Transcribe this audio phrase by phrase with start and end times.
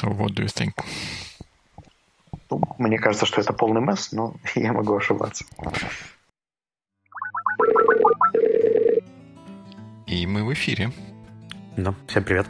[0.00, 0.72] So what do you think?
[2.50, 5.44] Ну, мне кажется, что это полный месс, но я могу ошибаться.
[10.06, 10.90] И мы в эфире.
[11.76, 12.46] Да, всем привет.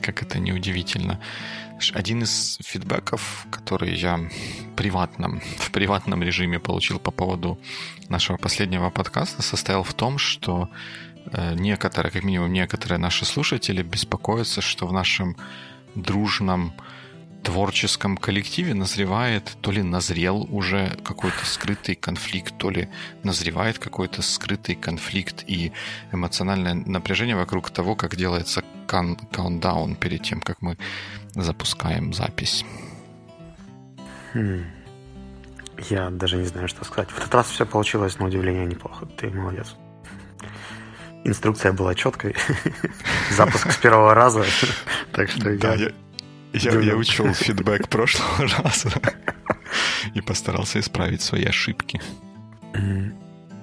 [0.00, 1.20] Как это неудивительно.
[1.92, 4.20] Один из фидбэков, который я
[4.74, 7.58] приватном, в приватном режиме получил по поводу
[8.08, 10.70] нашего последнего подкаста, состоял в том, что
[11.30, 15.36] э, некоторые, как минимум некоторые наши слушатели беспокоятся, что в нашем
[15.94, 16.72] дружном
[17.44, 22.88] творческом коллективе назревает, то ли назрел уже какой-то скрытый конфликт, то ли
[23.22, 25.72] назревает какой-то скрытый конфликт и
[26.12, 30.76] эмоциональное напряжение вокруг того, как делается каундаун перед тем, как мы
[31.34, 32.64] запускаем запись.
[34.32, 34.64] Хм.
[35.90, 37.10] Я даже не знаю, что сказать.
[37.10, 39.06] В этот раз все получилось, на удивление, неплохо.
[39.06, 39.76] Ты молодец.
[41.24, 42.36] Инструкция была четкой.
[43.30, 44.44] Запуск с первого раза.
[45.12, 45.92] Так что да, я,
[46.52, 48.90] я, я учел фидбэк прошлого раза
[50.12, 52.00] и постарался исправить свои ошибки.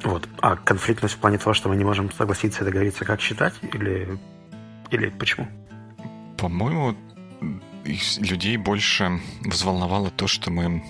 [0.03, 0.27] Вот.
[0.41, 4.17] А конфликтность в плане того, что мы не можем согласиться и договориться, как считать, или,
[4.89, 5.47] или почему?
[6.37, 6.95] По-моему,
[8.17, 10.83] людей больше взволновало то, что мы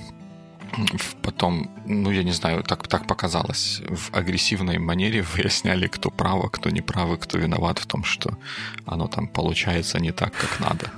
[1.22, 6.70] потом, ну, я не знаю, так, так показалось, в агрессивной манере выясняли, кто право, кто
[6.70, 8.38] не правый, кто виноват в том, что
[8.86, 10.92] оно там получается не так, как надо.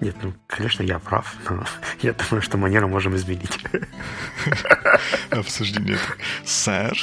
[0.00, 1.64] Нет, ну, конечно, я прав, но
[2.02, 3.58] я думаю, что манеру можем изменить.
[5.30, 5.98] Обсуждение.
[6.44, 6.98] Сэр,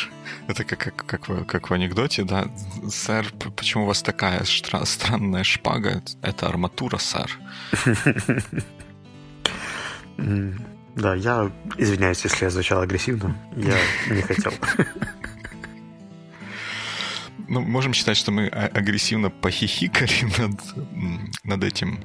[0.48, 2.48] это как, как, как, в, как в анекдоте, да?
[2.88, 6.04] Сэр, почему у вас такая штра- странная шпага?
[6.22, 7.32] Это арматура, сэр.
[10.96, 13.36] Да, я извиняюсь, если я звучал агрессивно.
[13.56, 13.78] Я
[14.10, 14.54] не хотел.
[17.48, 20.60] Ну, можем считать, что мы а, агрессивно похихикали над,
[21.44, 22.00] над этим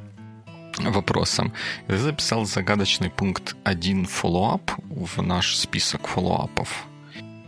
[0.79, 1.53] вопросом.
[1.87, 6.87] Я записал загадочный пункт 1 follow-up в наш список follow-up ов.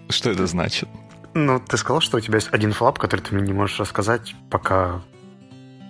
[0.09, 0.89] Что это значит?
[1.35, 4.35] Ну, ты сказал, что у тебя есть один follow-up, который ты мне не можешь рассказать,
[4.51, 5.03] пока,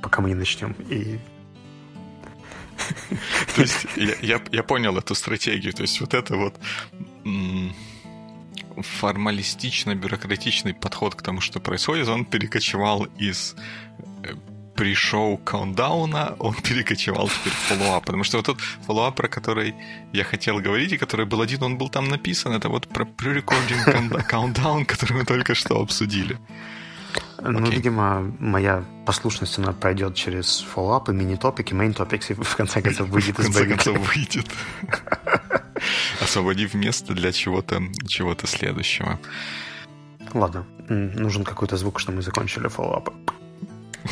[0.03, 0.75] пока мы не начнем.
[0.89, 1.19] И
[3.57, 3.87] то есть
[4.23, 5.73] я, понял эту стратегию.
[5.73, 6.55] То есть вот это вот
[8.77, 13.55] формалистично-бюрократичный подход к тому, что происходит, он перекочевал из
[14.23, 14.35] э,
[14.75, 18.05] pre-show countdown а, он перекочевал теперь в follow-up.
[18.05, 19.75] Потому что вот тот follow-up, про который
[20.13, 24.27] я хотел говорить, и который был один, он был там написан, это вот про pre-recording
[24.29, 26.39] countdown, который мы только что обсудили.
[27.43, 27.71] Ну, okay.
[27.71, 32.83] видимо, моя послушность, она пройдет через follow-up ы, mini-topic и, main topics, и в конце
[32.83, 34.47] концов выйдет из В конце концов выйдет.
[36.21, 39.19] Освободив место для чего-то чего следующего.
[40.35, 43.13] Ладно, нужен какой-то звук, что мы закончили фоллоуапы.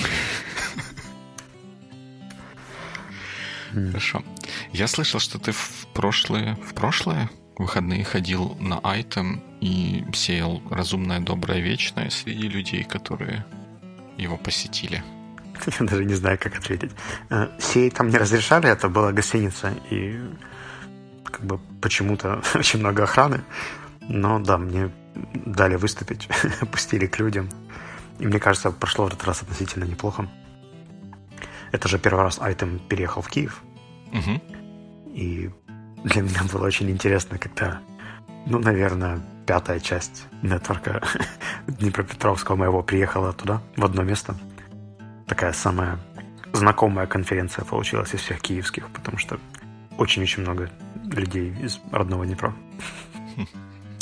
[3.72, 4.24] Хорошо.
[4.72, 11.20] Я слышал, что ты в прошлые, в прошлые выходные ходил на айтем и сеял разумное,
[11.20, 13.44] доброе, вечное среди людей, которые
[14.16, 15.02] его посетили.
[15.80, 16.92] Я даже не знаю, как ответить.
[17.30, 20.18] Э, сеять там не разрешали, это была гостиница, и
[21.24, 23.42] как бы почему-то очень много охраны.
[24.08, 24.90] Но да, мне
[25.34, 26.28] дали выступить,
[26.72, 27.48] пустили к людям.
[28.18, 30.28] И мне кажется, прошло в этот раз относительно неплохо.
[31.72, 33.62] Это же первый раз Айтем переехал в Киев.
[34.12, 35.12] Угу.
[35.14, 35.50] И
[36.04, 37.80] для меня было очень интересно, когда,
[38.46, 41.02] ну, наверное, пятая часть нетворка
[41.66, 44.36] Днепропетровского моего приехала туда, в одно место.
[45.26, 45.98] Такая самая
[46.52, 49.40] знакомая конференция получилась из всех киевских, потому что
[49.96, 50.70] очень-очень много
[51.10, 52.54] людей из родного Днепра.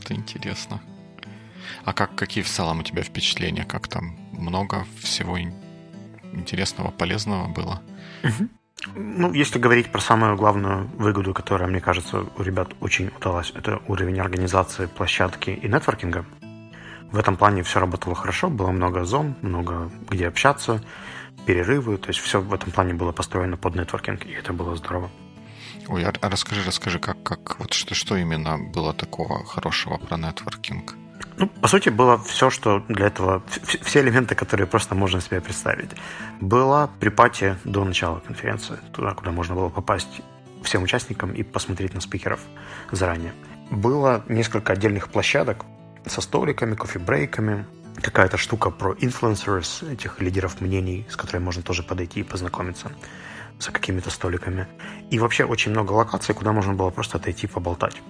[0.02, 0.80] Это интересно.
[1.84, 3.64] А как, какие в целом у тебя впечатления?
[3.64, 5.38] Как там много всего
[6.32, 7.80] интересного, полезного было?
[8.94, 13.80] Ну, если говорить про самую главную выгоду, которая, мне кажется, у ребят очень удалась, это
[13.88, 16.24] уровень организации площадки и нетворкинга.
[17.10, 20.82] В этом плане все работало хорошо, было много зон, много где общаться,
[21.46, 25.10] перерывы, то есть все в этом плане было построено под нетворкинг, и это было здорово.
[25.88, 30.16] Ой, а, а расскажи, расскажи, как, как вот что, что именно было такого хорошего про
[30.16, 30.94] нетворкинг?
[31.38, 33.42] Ну, по сути, было все, что для этого,
[33.82, 35.90] все элементы, которые просто можно себе представить.
[36.40, 40.22] Была припати до начала конференции, туда, куда можно было попасть
[40.62, 42.40] всем участникам и посмотреть на спикеров
[42.90, 43.32] заранее.
[43.70, 45.66] Было несколько отдельных площадок
[46.06, 47.66] со столиками, кофе-брейками,
[48.00, 52.92] какая-то штука про influencers, этих лидеров мнений, с которыми можно тоже подойти и познакомиться
[53.58, 54.66] за какими-то столиками.
[55.10, 58.02] И вообще очень много локаций, куда можно было просто отойти поболтать.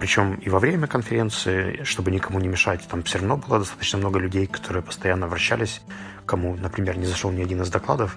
[0.00, 4.18] Причем и во время конференции, чтобы никому не мешать, там все равно было достаточно много
[4.18, 5.82] людей, которые постоянно вращались,
[6.24, 8.16] кому, например, не зашел ни один из докладов,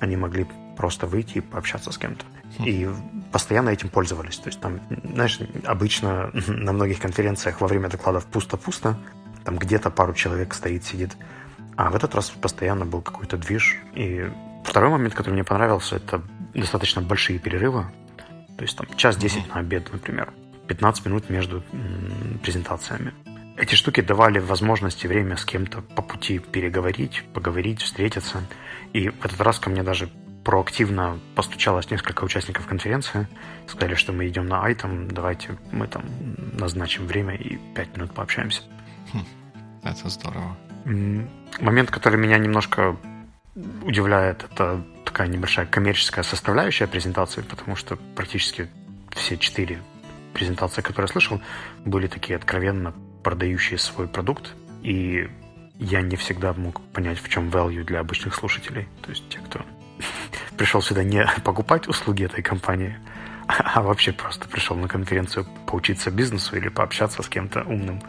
[0.00, 2.26] они могли просто выйти и пообщаться с кем-то.
[2.58, 2.64] Хм.
[2.64, 2.88] И
[3.32, 4.36] постоянно этим пользовались.
[4.36, 4.80] То есть там,
[5.14, 8.98] знаешь, обычно на многих конференциях во время докладов пусто-пусто,
[9.44, 11.16] там где-то пару человек стоит, сидит.
[11.76, 13.78] А в этот раз постоянно был какой-то движ.
[13.94, 14.30] И
[14.62, 16.20] второй момент, который мне понравился, это
[16.52, 17.86] достаточно большие перерывы.
[18.58, 20.30] То есть там час десять на обед, например.
[20.68, 21.62] 15 минут между
[22.42, 23.12] презентациями.
[23.56, 28.42] Эти штуки давали возможности время с кем-то по пути переговорить, поговорить, встретиться.
[28.92, 30.08] И в этот раз ко мне даже
[30.42, 33.28] проактивно постучалось несколько участников конференции.
[33.66, 36.04] Сказали, что мы идем на айтем, давайте мы там
[36.52, 38.62] назначим время и пять минут пообщаемся.
[39.12, 39.24] Хм,
[39.84, 40.56] это здорово.
[40.84, 42.96] Момент, который меня немножко
[43.82, 48.68] удивляет, это такая небольшая коммерческая составляющая презентации, потому что практически
[49.14, 49.80] все четыре
[50.34, 51.40] презентации, которые я слышал,
[51.84, 52.92] были такие откровенно
[53.22, 55.30] продающие свой продукт, и
[55.78, 58.86] я не всегда мог понять, в чем value для обычных слушателей.
[59.02, 59.60] То есть те, кто
[60.56, 62.98] пришел сюда не покупать услуги этой компании,
[63.46, 68.00] а вообще просто пришел на конференцию поучиться бизнесу или пообщаться с кем-то умным.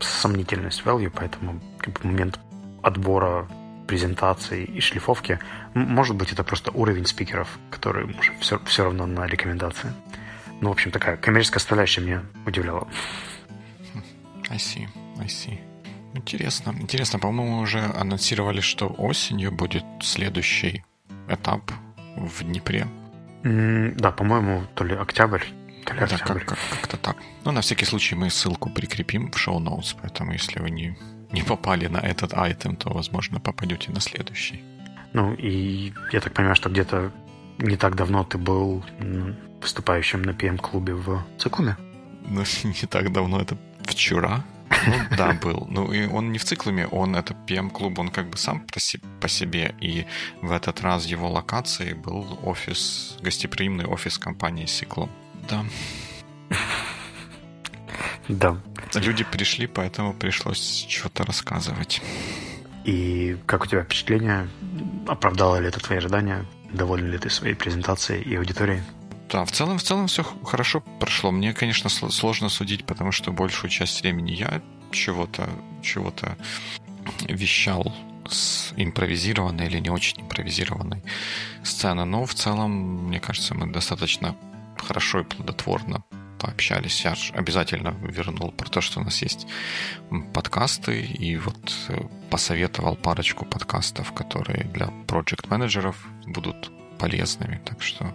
[0.00, 2.38] Сомнительность value, поэтому как бы, момент
[2.82, 3.48] отбора
[3.86, 5.38] презентации и шлифовки,
[5.74, 9.92] может быть, это просто уровень спикеров, который уже все, все равно на рекомендации.
[10.60, 12.88] Ну, в общем, такая коммерческая составляющая меня удивляла.
[14.50, 14.88] I see,
[15.18, 15.60] I see.
[16.14, 16.74] Интересно.
[16.80, 20.84] Интересно, по-моему, уже анонсировали, что осенью будет следующий
[21.28, 21.70] этап
[22.16, 22.86] в Днепре.
[23.44, 25.44] Mm, да, по-моему, то ли октябрь,
[25.84, 26.44] то ли да, октябрь.
[26.44, 27.16] Как, как, то так.
[27.44, 30.98] Ну, на всякий случай мы ссылку прикрепим в шоу-ноутс, поэтому если вы не,
[31.30, 34.62] не попали на этот айтем, то, возможно, попадете на следующий.
[35.12, 37.12] Ну, и я так понимаю, что где-то
[37.58, 38.84] не так давно ты был
[39.60, 41.76] выступающим на PM-клубе в Циклуме.
[42.30, 44.44] Ну, не так давно, это вчера.
[44.86, 45.66] Ну, да, был.
[45.70, 48.66] Ну, и он не в циклуме, он, это PM-клуб, он как бы сам
[49.20, 50.06] по себе, и
[50.42, 55.08] в этот раз его локацией был офис, гостеприимный офис компании Сикло.
[55.48, 55.64] Да.
[58.28, 58.60] Да.
[58.94, 62.02] Люди пришли, поэтому пришлось что-то рассказывать.
[62.84, 64.50] И как у тебя впечатление?
[65.06, 66.44] Оправдало ли это твои ожидания?
[66.72, 68.82] Доволен ли ты своей презентацией и аудиторией?
[69.30, 71.30] Да, в целом, в целом все хорошо прошло.
[71.30, 75.48] Мне, конечно, сложно судить, потому что большую часть времени я чего-то
[75.82, 76.36] чего-то
[77.28, 77.94] вещал
[78.28, 81.02] с импровизированной или не очень импровизированной
[81.62, 82.04] сцены.
[82.04, 84.36] Но в целом, мне кажется, мы достаточно
[84.76, 86.04] хорошо и плодотворно
[86.38, 87.04] пообщались.
[87.04, 89.46] Я обязательно вернул про то, что у нас есть
[90.32, 92.00] подкасты, и вот э,
[92.30, 95.96] посоветовал парочку подкастов, которые для проект-менеджеров
[96.26, 97.60] будут полезными.
[97.64, 98.14] Так что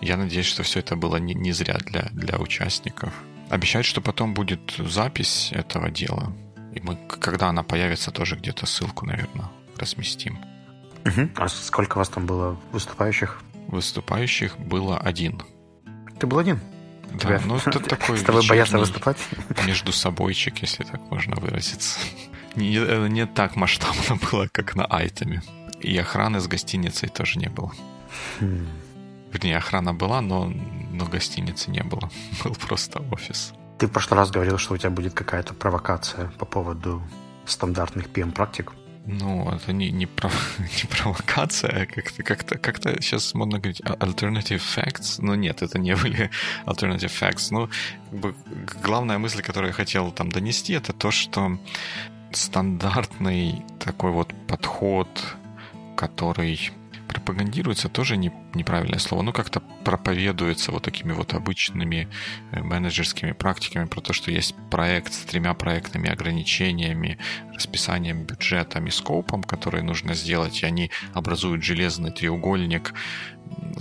[0.00, 3.12] я надеюсь, что все это было не, не зря для, для участников.
[3.50, 6.32] Обещают, что потом будет запись этого дела.
[6.74, 10.38] И мы, когда она появится, тоже где-то ссылку, наверное, разместим.
[11.06, 11.30] Угу.
[11.36, 13.40] А сколько у вас там было выступающих?
[13.68, 15.42] Выступающих было один.
[16.18, 16.60] Ты был один?
[17.12, 17.40] Да, Тебя...
[17.44, 18.18] ну это такой...
[18.18, 19.18] С тобой боятся выступать?
[19.66, 21.98] Между собойчик, если так можно выразиться.
[22.54, 25.42] Не, не так масштабно было, как на айтеме.
[25.80, 27.72] И охраны с гостиницей тоже не было.
[28.40, 28.66] Хм.
[29.32, 30.46] Вернее, охрана была, но,
[30.90, 32.10] но гостиницы не было.
[32.42, 33.52] Был просто офис.
[33.78, 37.00] Ты в прошлый раз говорил, что у тебя будет какая-то провокация по поводу
[37.46, 38.72] стандартных PM-практик.
[39.10, 40.58] Ну, это не, не, пров...
[40.58, 45.96] не провокация, а как-то, как-то, как-то сейчас модно говорить alternative facts, но нет, это не
[45.96, 46.30] были
[46.66, 47.48] alternative facts.
[47.50, 47.70] Ну,
[48.10, 48.34] как бы,
[48.82, 51.58] главная мысль, которую я хотел там донести, это то, что
[52.32, 55.08] стандартный такой вот подход,
[55.96, 56.70] который
[57.28, 62.08] пропагандируется тоже не, неправильное слово, но как-то проповедуется вот такими вот обычными
[62.52, 67.18] э, менеджерскими практиками про то, что есть проект с тремя проектными ограничениями,
[67.52, 72.94] расписанием, бюджетом и скопом, которые нужно сделать, и они образуют железный треугольник,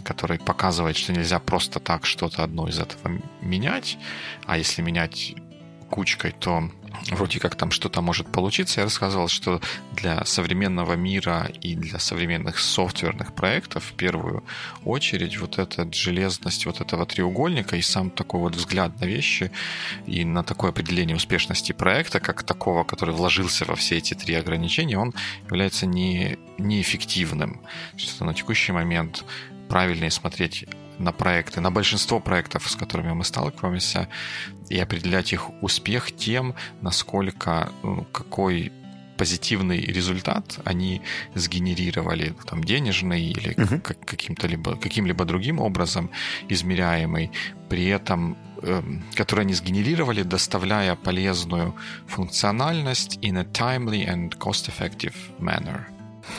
[0.03, 3.97] который показывает, что нельзя просто так что-то одно из этого менять,
[4.45, 5.35] а если менять
[5.89, 6.69] кучкой, то
[7.12, 8.82] вроде как там что-то может получиться.
[8.82, 9.62] Я рассказывал, что
[9.94, 14.44] для современного мира и для современных софтверных проектов в первую
[14.84, 19.51] очередь вот эта железность вот этого треугольника и сам такой вот взгляд на вещи
[20.06, 24.98] и на такое определение успешности проекта, как такого, который вложился во все эти три ограничения,
[24.98, 25.13] он
[25.46, 27.62] является не, неэффективным.
[27.96, 29.24] Что на текущий момент
[29.70, 30.65] правильнее смотреть
[31.00, 34.08] на проекты, на большинство проектов, с которыми мы сталкиваемся,
[34.69, 38.71] и определять их успех тем, насколько, ну, какой
[39.17, 41.01] позитивный результат они
[41.36, 43.81] сгенерировали там денежный или uh-huh.
[43.81, 46.12] как, каким-то либо каким-либо другим образом
[46.50, 47.31] измеряемый,
[47.67, 48.83] при этом э,
[49.15, 51.74] который они сгенерировали, доставляя полезную
[52.07, 55.86] функциональность in a timely and cost-effective manner.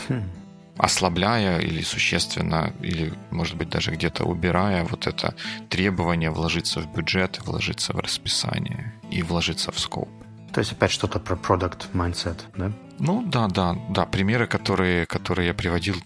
[0.09, 0.38] Хм.
[0.79, 5.35] Ослабляя или существенно, или, может быть, даже где-то убирая вот это
[5.69, 10.09] требование вложиться в бюджет, вложиться в расписание и вложиться в скоп.
[10.53, 12.73] То есть опять что-то про продукт mindset, да?
[12.99, 14.07] Ну да, да, да.
[14.07, 15.97] Примеры, которые, которые я приводил,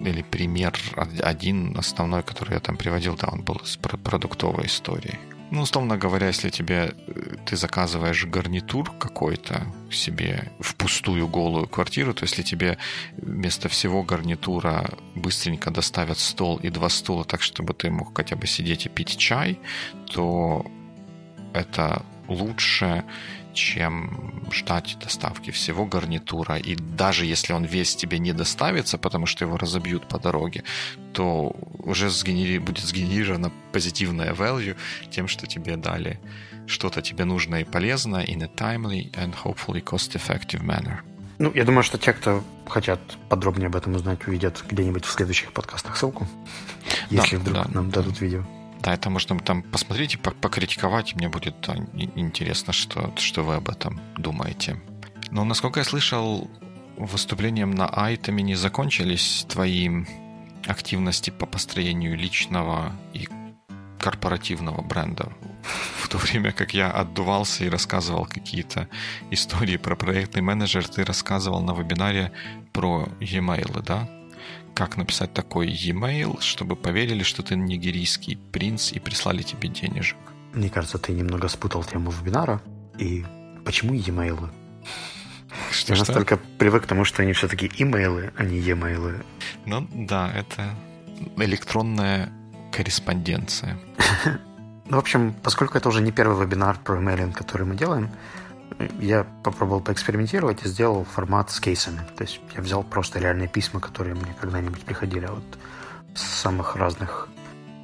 [0.00, 5.18] или пример один основной, который я там приводил, да, он был с продуктовой историей.
[5.50, 12.12] Ну, условно говоря, если тебе э, ты заказываешь гарнитур какой-то себе в пустую голую квартиру,
[12.12, 12.76] то если тебе
[13.16, 18.46] вместо всего гарнитура быстренько доставят стол и два стула так, чтобы ты мог хотя бы
[18.46, 19.58] сидеть и пить чай,
[20.12, 20.66] то
[21.54, 23.04] это лучше,
[23.54, 26.56] чем ждать доставки всего гарнитура.
[26.56, 30.64] И даже если он весь тебе не доставится, потому что его разобьют по дороге,
[31.12, 32.58] то уже сгенери...
[32.58, 34.76] будет сгенерирована позитивная value
[35.10, 36.20] тем, что тебе дали
[36.66, 40.98] что-то тебе нужное и полезное in a timely and hopefully cost-effective manner.
[41.38, 45.52] Ну, я думаю, что те, кто хотят подробнее об этом узнать, увидят где-нибудь в следующих
[45.52, 46.26] подкастах ссылку,
[47.10, 48.02] если да, вдруг да, нам да.
[48.02, 48.44] дадут видео.
[48.82, 51.14] Да, это можно там посмотреть и покритиковать.
[51.14, 51.76] Мне будет да,
[52.14, 54.80] интересно, что, что вы об этом думаете.
[55.30, 56.48] Но, насколько я слышал,
[56.96, 59.90] выступлением на Айтами не закончились твои
[60.66, 63.28] активности по построению личного и
[63.98, 65.32] корпоративного бренда.
[65.98, 68.88] В то время как я отдувался и рассказывал какие-то
[69.30, 72.32] истории про проектный менеджер, ты рассказывал на вебинаре
[72.72, 74.08] про e-mail, да?
[74.74, 80.18] Как написать такой e-mail, чтобы поверили, что ты нигерийский принц и прислали тебе денежек.
[80.52, 82.62] Мне кажется, ты немного спутал тему вебинара.
[82.98, 83.24] И
[83.64, 84.50] почему e-mail?
[85.70, 86.06] Что, Я что?
[86.06, 89.24] настолько привык к тому, что они все-таки имейлы, а не e-mail.
[89.66, 90.74] Ну да, это
[91.36, 92.32] электронная
[92.72, 93.78] корреспонденция.
[94.90, 98.08] Ну, в общем, поскольку это уже не первый вебинар про имейлинг, который мы делаем,
[99.00, 102.00] я попробовал поэкспериментировать и сделал формат с кейсами.
[102.16, 105.58] То есть я взял просто реальные письма, которые мне когда-нибудь приходили от
[106.14, 107.28] самых разных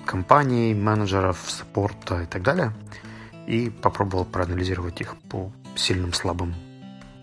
[0.04, 2.72] компаний, менеджеров, саппорта и так далее.
[3.46, 6.54] И попробовал проанализировать их по сильным, слабым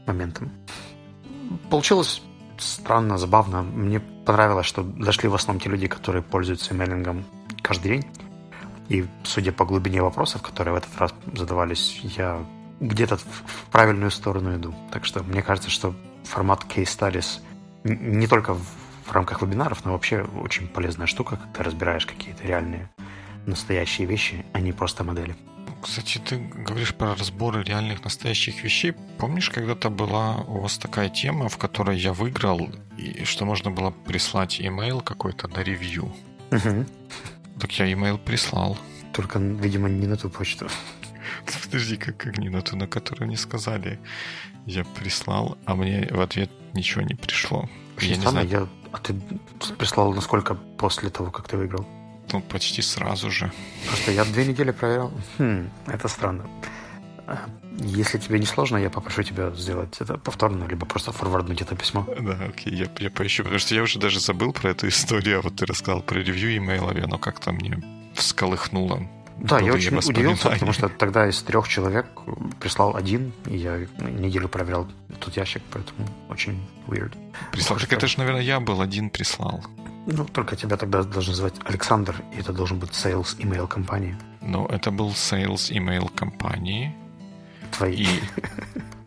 [0.06, 0.51] моментам.
[1.70, 2.22] Получилось
[2.58, 3.63] странно, забавно.
[3.63, 7.25] Мне понравилось, что дошли в основном те люди, которые пользуются имейлингом
[7.62, 8.06] каждый день.
[8.89, 12.46] И судя по глубине вопросов, которые в этот раз задавались, я
[12.82, 14.76] где-то в правильную сторону иду.
[14.92, 17.40] Так что мне кажется, что формат case studies
[17.84, 22.90] не только в рамках вебинаров, но вообще очень полезная штука, когда ты разбираешь какие-то реальные
[23.46, 25.36] настоящие вещи, а не просто модели.
[25.82, 28.94] Кстати, ты говоришь про разборы реальных настоящих вещей.
[29.18, 33.90] Помнишь, когда-то была у вас такая тема, в которой я выиграл, и что можно было
[33.90, 36.14] прислать имейл какой-то на ревью?
[36.52, 36.86] Угу.
[37.60, 38.78] Так я имейл прислал.
[39.12, 40.68] Только, видимо, не на ту почту.
[41.64, 44.00] Подожди, как, как не на ту, на которую не сказали.
[44.66, 47.70] Я прислал, а мне в ответ ничего не пришло.
[48.00, 48.48] я не знаю.
[48.48, 48.68] Я...
[48.92, 49.16] А ты
[49.78, 51.88] прислал насколько после того, как ты выиграл?
[52.34, 53.52] Ну, почти сразу же.
[53.88, 55.12] Просто я две недели проверял.
[55.38, 56.46] Хм, это странно.
[57.28, 57.38] А,
[57.78, 62.06] если тебе не сложно, я попрошу тебя сделать это повторно, либо просто форварднуть это письмо.
[62.20, 65.42] Да, окей, я, я поищу, потому что я уже даже забыл про эту историю, а
[65.42, 67.82] вот ты рассказал про ревью имейлов, и оно как-то мне
[68.14, 69.08] всколыхнуло
[69.42, 72.06] да, я очень удивился, потому что тогда из трех человек
[72.60, 74.88] прислал один, и я неделю проверял
[75.20, 77.18] тот ящик, поэтому очень weird.
[77.52, 77.80] Прислал.
[77.80, 79.64] Так это же, наверное, я был один прислал.
[80.06, 84.16] Ну, только тебя тогда должны звать Александр, и это должен быть sales email компании.
[84.42, 86.96] Ну, это был sales email компании.
[87.72, 88.06] Твоей.
[88.06, 88.22] И...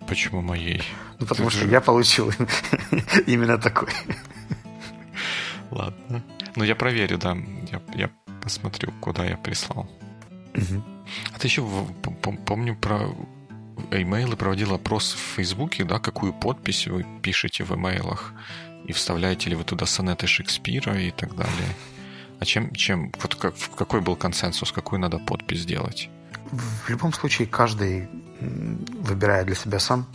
[0.06, 0.82] Почему моей?
[1.20, 1.70] Ну, потому Ты что же...
[1.70, 2.32] я получил
[3.26, 3.88] именно такой.
[5.70, 6.24] Ладно.
[6.56, 7.36] Ну, я проверю, да.
[7.70, 8.10] Я, я
[8.42, 9.88] посмотрю, куда я прислал.
[10.54, 10.82] Угу.
[11.34, 11.66] А ты еще
[12.46, 13.08] помню про
[13.90, 18.32] имейлы проводил опрос в Фейсбуке, да, какую подпись вы пишете в имейлах
[18.86, 21.74] и вставляете ли вы туда сонеты Шекспира и так далее.
[22.40, 26.10] А чем, чем вот как, какой был консенсус, какую надо подпись сделать?
[26.50, 28.08] В любом случае каждый
[28.40, 30.06] выбирает для себя сам,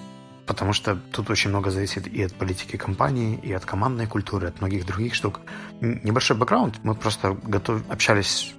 [0.46, 4.62] потому что тут очень много зависит и от политики компании, и от командной культуры, от
[4.62, 5.42] многих других штук.
[5.82, 6.80] Небольшой бэкграунд.
[6.84, 7.82] Мы просто готов...
[7.90, 8.54] общались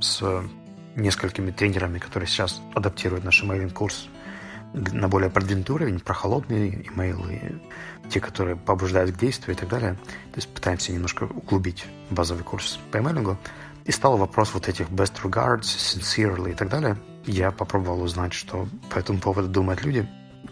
[0.00, 0.22] с
[0.96, 4.08] несколькими тренерами, которые сейчас адаптируют наш имейлинг-курс
[4.72, 7.60] на более продвинутый уровень, про холодные имейлы,
[8.08, 9.94] те, которые побуждают к действию и так далее.
[9.94, 13.36] То есть пытаемся немножко углубить базовый курс по имейлингу.
[13.84, 16.96] И стал вопрос вот этих best regards, sincerely и так далее.
[17.24, 20.08] Я попробовал узнать, что по этому поводу думают люди.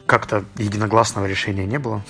[0.06, 2.02] Как-то единогласного решения не было.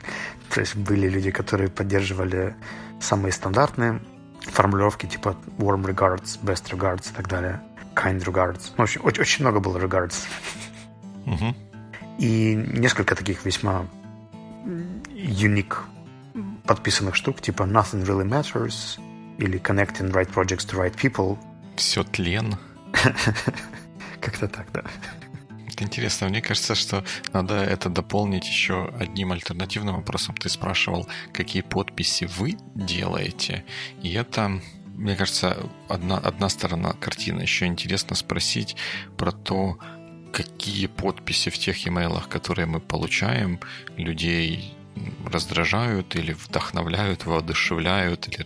[0.50, 2.54] То есть были люди, которые поддерживали
[3.00, 4.00] самые стандартные
[4.42, 7.60] формулировки типа warm regards, best regards и так далее
[7.98, 8.70] kind regards.
[8.76, 10.26] Ну, в общем, очень, очень много было regards.
[12.18, 13.86] И несколько таких весьма
[15.14, 15.76] unique
[16.64, 19.00] подписанных штук, типа Nothing Really Matters
[19.38, 21.38] или Connecting Right Projects to Right People.
[21.76, 22.56] Все тлен.
[24.20, 24.82] Как-то так, да.
[25.72, 26.28] Это интересно.
[26.28, 30.34] Мне кажется, что надо это дополнить еще одним альтернативным вопросом.
[30.34, 33.64] Ты спрашивал, какие подписи вы делаете.
[34.02, 34.60] И это,
[34.98, 35.56] мне кажется,
[35.88, 37.42] одна, одна сторона картины.
[37.42, 38.76] Еще интересно спросить
[39.16, 39.78] про то,
[40.32, 43.60] какие подписи в тех имейлах, которые мы получаем,
[43.96, 44.74] людей
[45.24, 48.44] раздражают или вдохновляют, воодушевляют, или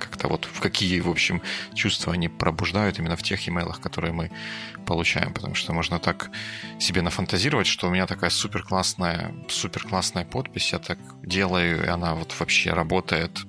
[0.00, 1.40] как-то вот в какие, в общем,
[1.72, 4.32] чувства они пробуждают именно в тех имейлах, которые мы
[4.86, 5.32] получаем.
[5.32, 6.30] Потому что можно так
[6.80, 11.88] себе нафантазировать, что у меня такая супер классная, супер классная подпись, я так делаю, и
[11.88, 13.46] она вот вообще работает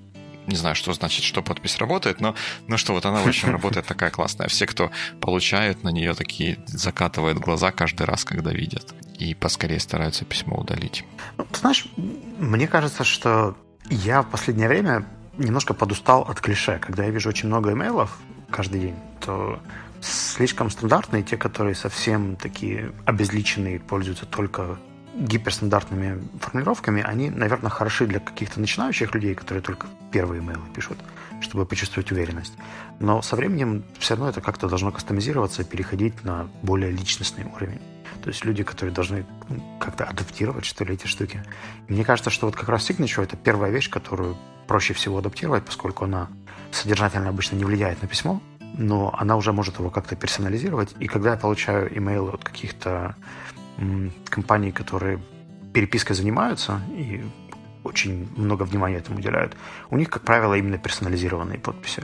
[0.47, 2.35] не знаю, что значит, что подпись работает, но,
[2.67, 4.47] но что вот она, в общем, работает такая классная.
[4.47, 8.93] Все, кто получает на нее, такие закатывают глаза каждый раз, когда видят.
[9.17, 11.05] И поскорее стараются письмо удалить.
[11.37, 13.55] Ну, знаешь, мне кажется, что
[13.89, 15.05] я в последнее время
[15.37, 16.79] немножко подустал от клише.
[16.79, 18.17] Когда я вижу очень много имейлов
[18.49, 19.59] каждый день, то
[20.01, 24.77] слишком стандартные, те, которые совсем такие обезличенные, пользуются только
[25.15, 30.97] гиперстандартными формулировками, они, наверное, хороши для каких-то начинающих людей, которые только первые имейлы пишут,
[31.41, 32.53] чтобы почувствовать уверенность.
[32.99, 37.79] Но со временем все равно это как-то должно кастомизироваться, переходить на более личностный уровень.
[38.23, 41.43] То есть люди, которые должны ну, как-то адаптировать, что ли, эти штуки.
[41.87, 44.35] И мне кажется, что вот как раз Signature— это первая вещь, которую
[44.67, 46.27] проще всего адаптировать, поскольку она
[46.71, 48.41] содержательно обычно не влияет на письмо,
[48.77, 50.95] но она уже может его как-то персонализировать.
[50.99, 53.15] И когда я получаю имейлы от каких-то
[54.25, 55.19] компаний, которые
[55.73, 57.23] перепиской занимаются и
[57.83, 59.55] очень много внимания этому уделяют,
[59.89, 62.03] у них, как правило, именно персонализированные подписи.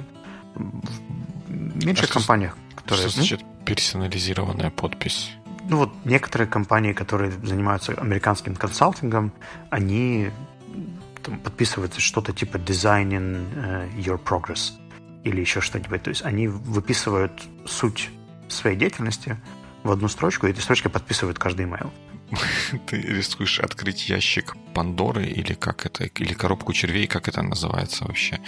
[0.55, 3.09] В меньших а компаниях, которые...
[3.09, 5.31] Что значит персонализированная подпись?
[5.69, 9.31] Ну вот некоторые компании, которые занимаются американским консалтингом,
[9.69, 10.29] они
[11.23, 14.73] там, подписывают что-то типа designing uh, your progress
[15.23, 16.03] или еще что-нибудь.
[16.03, 17.31] То есть они выписывают
[17.65, 18.09] суть
[18.49, 19.37] своей деятельности
[19.83, 21.91] в одну строчку, и этой строчкой подписывают каждый email.
[22.87, 28.39] Ты рискуешь открыть ящик Пандоры или как это, или коробку червей, как это называется вообще?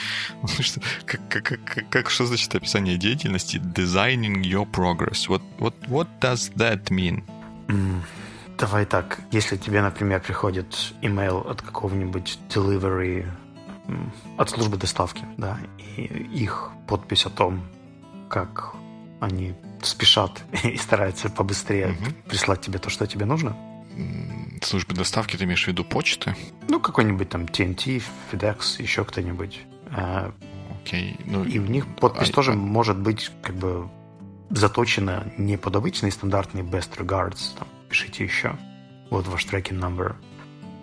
[0.59, 3.57] Что, как, как, как, как, что значит описание деятельности?
[3.57, 5.27] Designing your progress.
[5.27, 7.23] What, what, what does that mean?
[7.67, 8.01] Mm,
[8.57, 9.19] давай так.
[9.31, 13.27] Если тебе, например, приходит email от какого-нибудь delivery,
[14.37, 16.03] от службы доставки, да, и
[16.43, 17.61] их подпись о том,
[18.29, 18.75] как
[19.19, 19.53] они
[19.85, 22.11] спешат и стараются побыстрее угу.
[22.29, 23.55] прислать тебе то, что тебе нужно.
[24.61, 26.35] Службы доставки ты имеешь в виду почты?
[26.67, 29.61] Ну, какой-нибудь там TNT, FedEx, еще кто-нибудь.
[29.91, 30.33] А,
[30.81, 31.17] Окей.
[31.25, 32.55] Ну, и в них подпись а, тоже а...
[32.55, 33.89] может быть как бы
[34.49, 38.55] заточена не под обычный стандартный best regards, там, пишите еще,
[39.09, 40.15] вот ваш tracking number,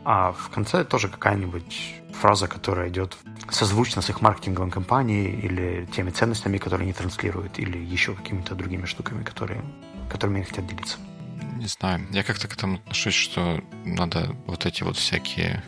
[0.04, 3.16] а в конце тоже какая-нибудь фраза, которая идет
[3.50, 8.86] созвучно с их маркетинговой кампанией или теми ценностями, которые они транслируют, или еще какими-то другими
[8.86, 9.62] штуками, которые,
[10.08, 10.98] которыми они хотят делиться.
[11.56, 12.06] Не знаю.
[12.10, 15.62] Я как-то к этому отношусь, что надо вот эти вот всякие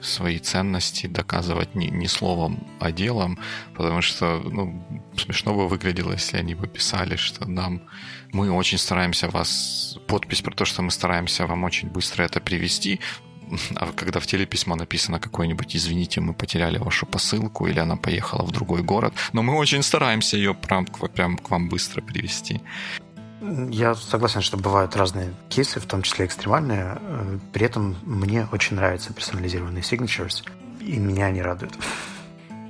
[0.00, 3.38] свои ценности доказывать не, не словом, а делом,
[3.74, 4.84] потому что ну,
[5.16, 7.82] смешно бы выглядело, если они бы писали, что нам
[8.32, 13.00] мы очень стараемся вас подпись про то, что мы стараемся вам очень быстро это привести,
[13.74, 18.44] а когда в теле письмо написано какое-нибудь «Извините, мы потеряли вашу посылку» или она поехала
[18.44, 22.60] в другой город, но мы очень стараемся ее прям, прям к вам быстро привести.
[23.70, 27.00] Я согласен, что бывают разные кейсы, в том числе экстремальные.
[27.52, 30.44] При этом мне очень нравятся персонализированные signatures,
[30.80, 31.74] и меня они радуют.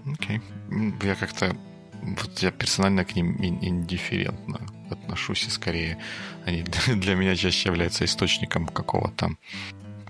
[0.06, 0.40] Окей.
[0.70, 1.06] Okay.
[1.06, 1.54] Я как-то...
[2.02, 5.98] Вот я персонально к ним индифферентно отношусь, и скорее
[6.46, 9.36] они для меня чаще являются источником какого-то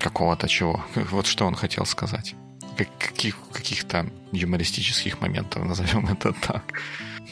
[0.03, 0.85] какого-то чего.
[1.11, 2.35] Вот что он хотел сказать.
[2.99, 6.63] Каких, каких-то юмористических моментов, назовем это так.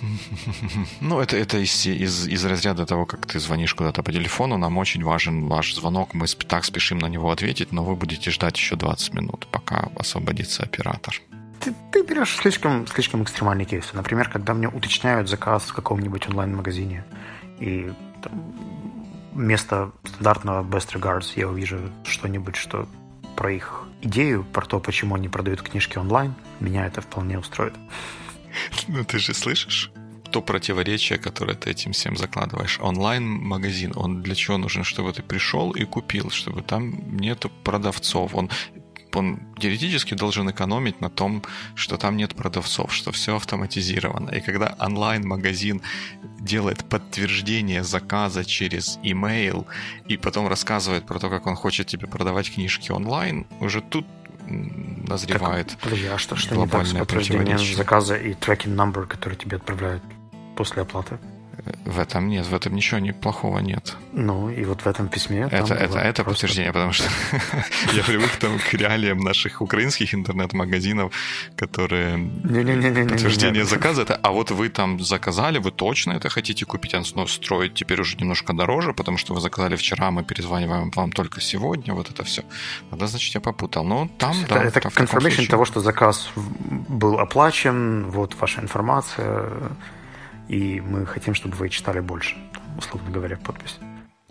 [1.01, 4.57] Ну, это, это из, из, из разряда того, как ты звонишь куда-то по телефону.
[4.57, 6.15] Нам очень важен ваш звонок.
[6.15, 10.63] Мы так спешим на него ответить, но вы будете ждать еще 20 минут, пока освободится
[10.63, 11.21] оператор.
[11.61, 13.95] Ты, ты берешь слишком, слишком экстремальные кейсы.
[13.95, 17.05] Например, когда мне уточняют заказ в каком-нибудь онлайн-магазине,
[17.61, 18.33] и там,
[19.33, 22.89] вместо стандартного best regards я увижу что-нибудь, что
[23.37, 27.75] про их идею, про то, почему они продают книжки онлайн, меня это вполне устроит.
[28.89, 29.93] Ну, ты же слышишь?
[30.31, 32.79] то противоречие, которое ты этим всем закладываешь.
[32.81, 34.85] Онлайн-магазин, он для чего нужен?
[34.85, 38.35] Чтобы ты пришел и купил, чтобы там нету продавцов.
[38.35, 38.49] Он
[39.17, 41.43] он теоретически должен экономить на том,
[41.75, 44.31] что там нет продавцов, что все автоматизировано.
[44.31, 45.83] И когда онлайн-магазин
[46.39, 49.67] делает подтверждение заказа через email
[50.09, 54.07] и потом рассказывает про то, как он хочет тебе продавать книжки онлайн, уже тут
[54.49, 59.37] назревает так, подожди, а что, что не так с подтверждением заказа и tracking number, который
[59.37, 60.03] тебе отправляют
[60.57, 61.19] после оплаты?
[61.85, 63.97] В этом нет, в этом ничего не плохого нет.
[64.13, 65.49] Ну, и вот в этом письме...
[65.51, 66.25] Это, это, это просто...
[66.25, 67.09] подтверждение, потому что
[67.93, 71.13] я привык там, к реалиям наших украинских интернет-магазинов,
[71.57, 72.19] которые...
[73.09, 77.75] Подтверждение заказа это, а вот вы там заказали, вы точно это хотите купить, оно строит
[77.75, 82.11] теперь уже немножко дороже, потому что вы заказали вчера, мы перезваниваем вам только сегодня, вот
[82.11, 82.43] это все.
[82.91, 83.85] Тогда, значит, я попутал.
[83.85, 84.65] Но там, это, да...
[84.65, 89.51] Это confirmation того, что заказ был оплачен, вот ваша информация
[90.51, 92.37] и мы хотим, чтобы вы читали больше,
[92.77, 93.79] условно говоря, подпись.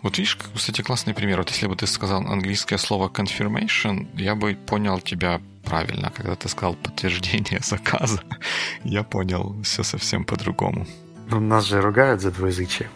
[0.02, 1.38] Вот видишь, кстати, классный пример.
[1.38, 6.12] Вот если бы ты сказал английское слово confirmation, я бы понял тебя правильно.
[6.14, 8.22] Когда ты сказал подтверждение заказа,
[8.84, 10.86] я понял все совсем по-другому.
[11.30, 12.90] Ну, нас же ругают за двоязычие.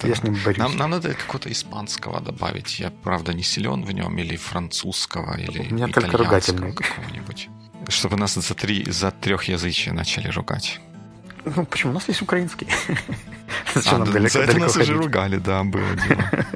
[0.00, 0.08] Да.
[0.08, 0.58] Я с ним борюсь.
[0.58, 2.80] Нам, нам надо какого-то испанского добавить.
[2.80, 6.72] Я, правда, не силен в нем, или французского, или У меня только ругательный.
[6.72, 7.50] какого-нибудь.
[7.88, 10.80] Чтобы нас за, три, за трехязычие начали ругать.
[11.44, 11.92] Ну, почему?
[11.92, 12.66] У нас есть украинский.
[13.74, 16.24] Зачем а, нам далеко, за это нас уже ругали, да, было дело.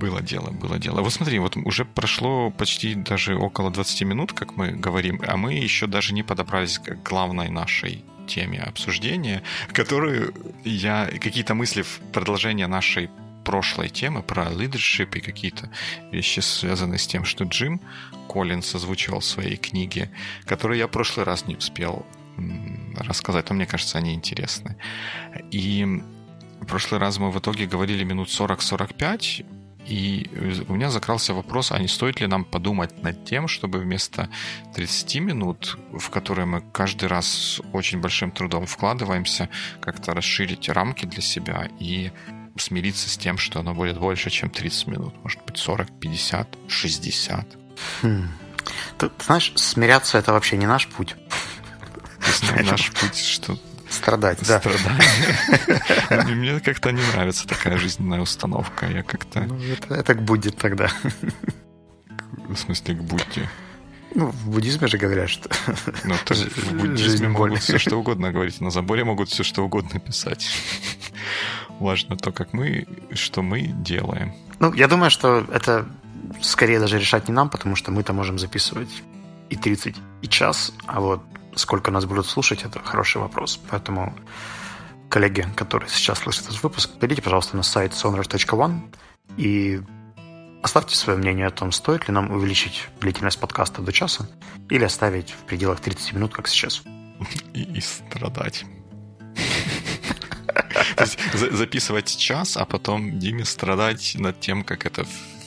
[0.00, 1.02] Было дело, было дело.
[1.02, 5.52] Вот смотри, вот уже прошло почти даже около 20 минут, как мы говорим, а мы
[5.52, 9.42] еще даже не подобрались к главной нашей теме обсуждения,
[9.74, 10.32] которую
[10.64, 11.06] я...
[11.20, 13.10] Какие-то мысли в продолжение нашей
[13.44, 15.68] прошлой темы про leadership и какие-то
[16.10, 17.80] вещи, связанные с тем, что Джим
[18.26, 20.10] Коллинс озвучивал в своей книге,
[20.46, 22.06] которую я в прошлый раз не успел
[22.96, 24.76] рассказать, но мне кажется, они интересны.
[25.50, 26.02] И
[26.60, 29.46] в прошлый раз мы в итоге говорили минут 40-45,
[29.86, 30.30] и
[30.68, 34.28] у меня закрался вопрос, а не стоит ли нам подумать над тем, чтобы вместо
[34.74, 39.48] 30 минут, в которые мы каждый раз очень большим трудом вкладываемся,
[39.80, 42.12] как-то расширить рамки для себя и
[42.56, 45.14] смириться с тем, что оно будет больше, чем 30 минут.
[45.22, 47.46] Может быть, 40, 50, 60.
[48.02, 48.28] Хм.
[48.98, 51.16] Ты знаешь, смиряться это вообще не наш путь.
[52.64, 53.58] Наш путь, что
[53.90, 54.60] Страдать, да.
[54.60, 56.26] Страдать.
[56.28, 58.86] Мне как-то не нравится такая жизненная установка.
[58.86, 59.40] Я как-то...
[59.40, 60.88] Ну, это, это будет тогда.
[62.48, 63.50] В смысле, к будьте?
[64.14, 65.50] Ну, в буддизме же говорят, что...
[66.04, 69.98] Ну, то в буддизме могут все что угодно говорить, на заборе могут все что угодно
[70.00, 70.50] писать.
[71.80, 74.34] Важно то, как мы, что мы делаем.
[74.60, 75.88] Ну, я думаю, что это
[76.40, 78.90] скорее даже решать не нам, потому что мы-то можем записывать
[79.48, 81.22] и 30, и час, а вот
[81.54, 83.60] сколько нас будут слушать, это хороший вопрос.
[83.70, 84.14] Поэтому,
[85.08, 88.80] коллеги, которые сейчас слышат этот выпуск, перейдите, пожалуйста, на сайт sonar.one
[89.36, 89.80] и
[90.62, 94.28] оставьте свое мнение о том, стоит ли нам увеличить длительность подкаста до часа
[94.68, 96.82] или оставить в пределах 30 минут, как сейчас.
[97.52, 98.64] И, и страдать.
[101.34, 105.04] Записывать час, а потом Диме страдать над тем, как это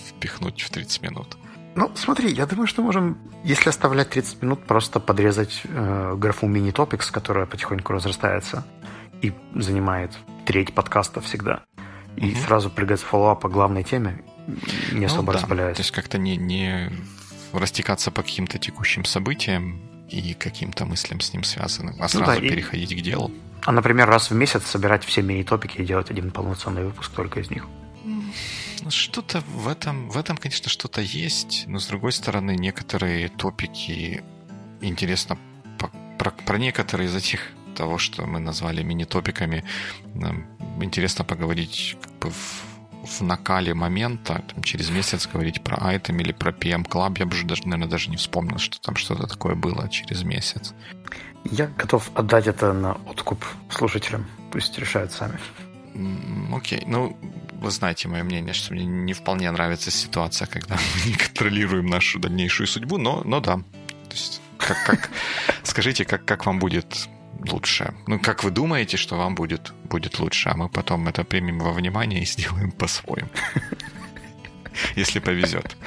[0.07, 1.37] впихнуть в 30 минут.
[1.75, 7.11] Ну, смотри, я думаю, что можем, если оставлять 30 минут, просто подрезать э, графу mini-topics,
[7.11, 8.63] которая потихоньку разрастается
[9.21, 10.11] и занимает
[10.45, 11.63] треть подкаста всегда.
[12.15, 12.39] И угу.
[12.45, 14.23] сразу прыгать с фоллоуа по главной теме,
[14.91, 15.39] не особо ну, да.
[15.39, 15.77] распыляясь.
[15.77, 16.91] То есть как-то не, не
[17.51, 22.39] растекаться по каким-то текущим событиям и каким-то мыслям с ним связанным, а сразу ну, да,
[22.39, 22.95] переходить и...
[22.95, 23.31] к делу.
[23.65, 27.49] А, например, раз в месяц собирать все мини-топики и делать один полноценный выпуск только из
[27.49, 27.65] них.
[28.83, 34.21] Ну, что-то в этом, в этом, конечно, что-то есть, но с другой стороны, некоторые топики
[34.81, 35.37] интересно
[35.79, 39.63] по, про, про некоторые из этих того, что мы назвали мини-топиками,
[40.13, 40.45] нам
[40.81, 42.63] интересно поговорить как бы в,
[43.05, 47.31] в накале момента, там, через месяц говорить про айтем или про PM Club, я бы
[47.31, 50.73] уже даже, наверное, даже не вспомнил, что там что-то такое было через месяц.
[51.45, 55.39] Я готов отдать это на откуп слушателям, пусть решают сами.
[56.53, 56.83] Окей, okay.
[56.87, 57.17] ну,
[57.63, 62.19] вы знаете мое мнение, что мне не вполне нравится ситуация, когда мы не контролируем нашу
[62.19, 63.55] дальнейшую судьбу, но, но да.
[63.57, 65.09] То есть, как, как,
[65.63, 67.07] скажите, как, как вам будет
[67.51, 67.93] лучше?
[68.07, 71.71] Ну, как вы думаете, что вам будет, будет лучше, а мы потом это примем во
[71.71, 73.29] внимание и сделаем по-своему.
[74.95, 75.77] Если повезет.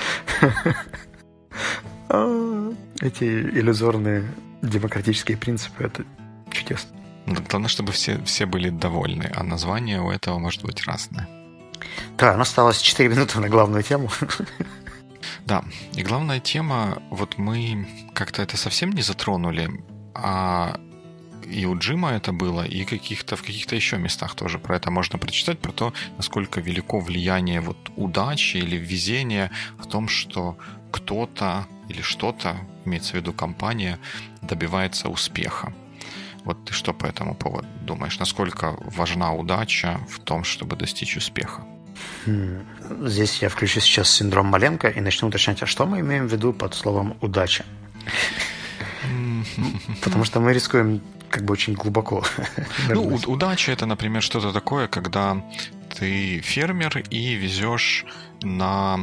[3.00, 4.24] Эти иллюзорные
[4.62, 6.04] демократические принципы, это
[6.50, 6.90] чудесно.
[7.26, 11.28] Главное, чтобы все, все были довольны, а название у этого может быть разное.
[12.18, 14.10] Да, у нас осталось 4 минуты на главную тему.
[15.44, 19.70] Да, и главная тема, вот мы как-то это совсем не затронули,
[20.14, 20.80] а
[21.44, 25.18] и у Джима это было, и каких-то, в каких-то еще местах тоже про это можно
[25.18, 30.58] прочитать, про то, насколько велико влияние вот удачи или везения в том, что
[30.90, 33.98] кто-то или что-то, имеется в виду компания,
[34.42, 35.72] добивается успеха.
[36.44, 38.18] Вот ты что по этому поводу думаешь?
[38.18, 41.64] Насколько важна удача в том, чтобы достичь успеха?
[43.00, 46.52] Здесь я включу сейчас синдром Маленко и начну уточнять, а что мы имеем в виду
[46.52, 47.64] под словом «удача»?
[50.02, 52.24] Потому что мы рискуем как бы очень глубоко.
[52.88, 55.42] Ну, удача это, например, что-то такое, когда
[55.98, 58.04] ты фермер и везешь
[58.42, 59.00] на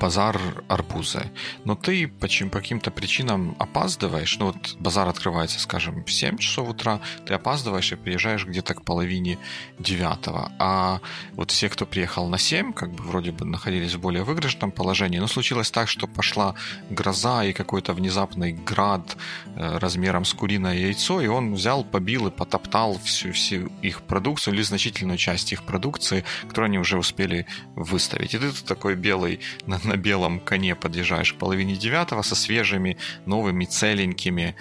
[0.00, 1.30] базар арбузы.
[1.64, 4.38] Но ты по, по каким-то причинам опаздываешь.
[4.38, 8.84] Ну вот базар открывается, скажем, в 7 часов утра, ты опаздываешь и приезжаешь где-то к
[8.84, 9.38] половине
[9.78, 10.52] девятого.
[10.58, 11.00] А
[11.32, 15.18] вот все, кто приехал на 7, как бы вроде бы находились в более выигрышном положении.
[15.18, 16.54] Но случилось так, что пошла
[16.90, 19.16] гроза и какой-то внезапный град
[19.56, 24.54] э, размером с куриное яйцо, и он взял, побил и потоптал всю, всю их продукцию
[24.54, 27.46] или значительную часть их продукции, которую они уже успели
[27.76, 28.34] выставить.
[28.34, 33.64] И ты такой белый на, на белом коне подъезжаешь к половине девятого со свежими, новыми,
[33.64, 34.54] целенькими,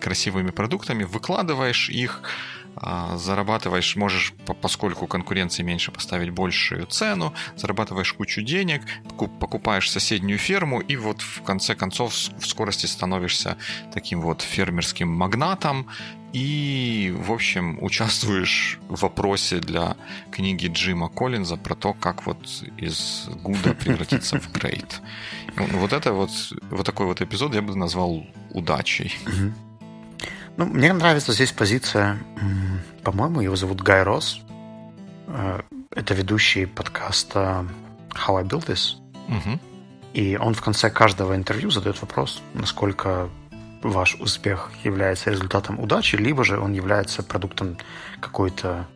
[0.00, 2.22] красивыми продуктами, выкладываешь их,
[2.78, 8.82] а, зарабатываешь, можешь, поскольку конкуренции меньше, поставить большую цену, зарабатываешь кучу денег,
[9.40, 13.56] покупаешь соседнюю ферму и вот в конце концов в скорости становишься
[13.94, 15.88] таким вот фермерским магнатом
[16.36, 19.96] и, в общем, участвуешь в вопросе для
[20.30, 22.38] книги Джима Коллинза про то, как вот
[22.76, 25.00] из Гуда превратиться в Грейт.
[25.56, 26.30] Ну, вот это вот,
[26.70, 29.16] вот такой вот эпизод я бы назвал удачей.
[30.58, 32.18] Ну, мне нравится здесь позиция,
[33.02, 34.40] по-моему, его зовут Гай Росс.
[35.28, 37.66] Э, это ведущий подкаста
[38.10, 38.96] How I Built This.
[39.28, 39.58] Угу.
[40.12, 43.30] И он в конце каждого интервью задает вопрос, насколько
[43.82, 47.78] ваш успех является результатом удачи, либо же он является продуктом
[48.20, 48.86] какой-то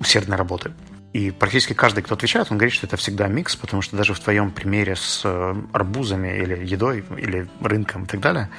[0.00, 0.72] усердной работы.
[1.12, 4.20] И практически каждый, кто отвечает, он говорит, что это всегда микс, потому что даже в
[4.20, 8.50] твоем примере с э, арбузами или едой, или рынком и так далее,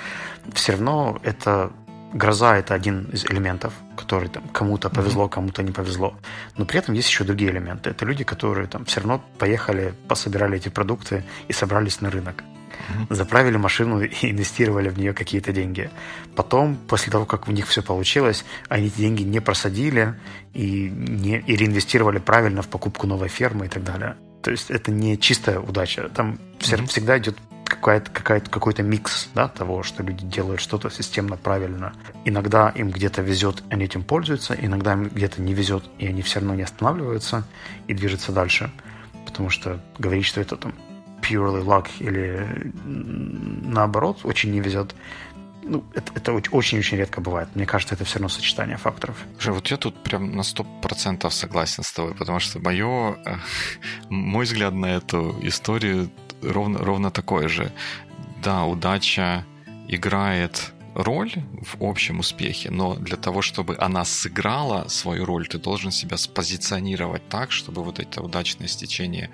[0.53, 1.73] все равно это
[2.13, 6.17] гроза это один из элементов, который там кому-то повезло, кому-то не повезло.
[6.55, 7.89] Но при этом есть еще другие элементы.
[7.89, 12.43] Это люди, которые там все равно поехали, пособирали эти продукты и собрались на рынок
[13.09, 15.89] заправили машину и инвестировали в нее какие-то деньги.
[16.35, 20.15] Потом, после того, как у них все получилось, они эти деньги не просадили
[20.53, 24.15] и, не, и реинвестировали правильно в покупку новой фермы и так далее.
[24.41, 26.09] То есть это не чистая удача.
[26.09, 26.87] Там mm-hmm.
[26.87, 31.93] всегда идет какая-то, какая-то, какой-то микс да, того, что люди делают что-то системно правильно.
[32.23, 36.39] Иногда им где-то везет, они этим пользуются, иногда им где-то не везет, и они все
[36.39, 37.43] равно не останавливаются
[37.87, 38.71] и движутся дальше.
[39.25, 40.73] Потому что говорить, что это там
[41.27, 44.95] purely luck или наоборот очень не везет,
[45.63, 47.49] ну, это, очень-очень редко бывает.
[47.55, 49.17] Мне кажется, это все равно сочетание факторов.
[49.33, 53.37] Слушай, вот я тут прям на сто процентов согласен с тобой, потому что мое, э,
[54.09, 56.09] мой взгляд на эту историю
[56.41, 57.71] ровно, ровно такой же.
[58.43, 59.43] Да, удача
[59.87, 65.91] играет роль в общем успехе, но для того, чтобы она сыграла свою роль, ты должен
[65.91, 69.29] себя спозиционировать так, чтобы вот это удачное стечение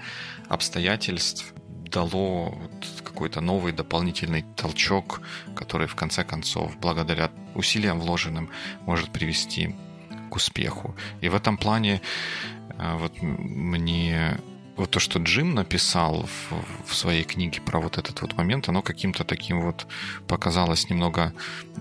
[0.49, 1.53] обстоятельств
[1.91, 5.21] дало вот какой-то новый дополнительный толчок,
[5.55, 8.49] который в конце концов, благодаря усилиям вложенным,
[8.85, 9.75] может привести
[10.29, 10.95] к успеху.
[11.21, 12.01] И в этом плане
[12.79, 14.37] э, вот мне
[14.77, 18.81] вот то, что Джим написал в, в своей книге про вот этот вот момент, оно
[18.81, 19.85] каким-то таким вот
[20.27, 21.33] показалось немного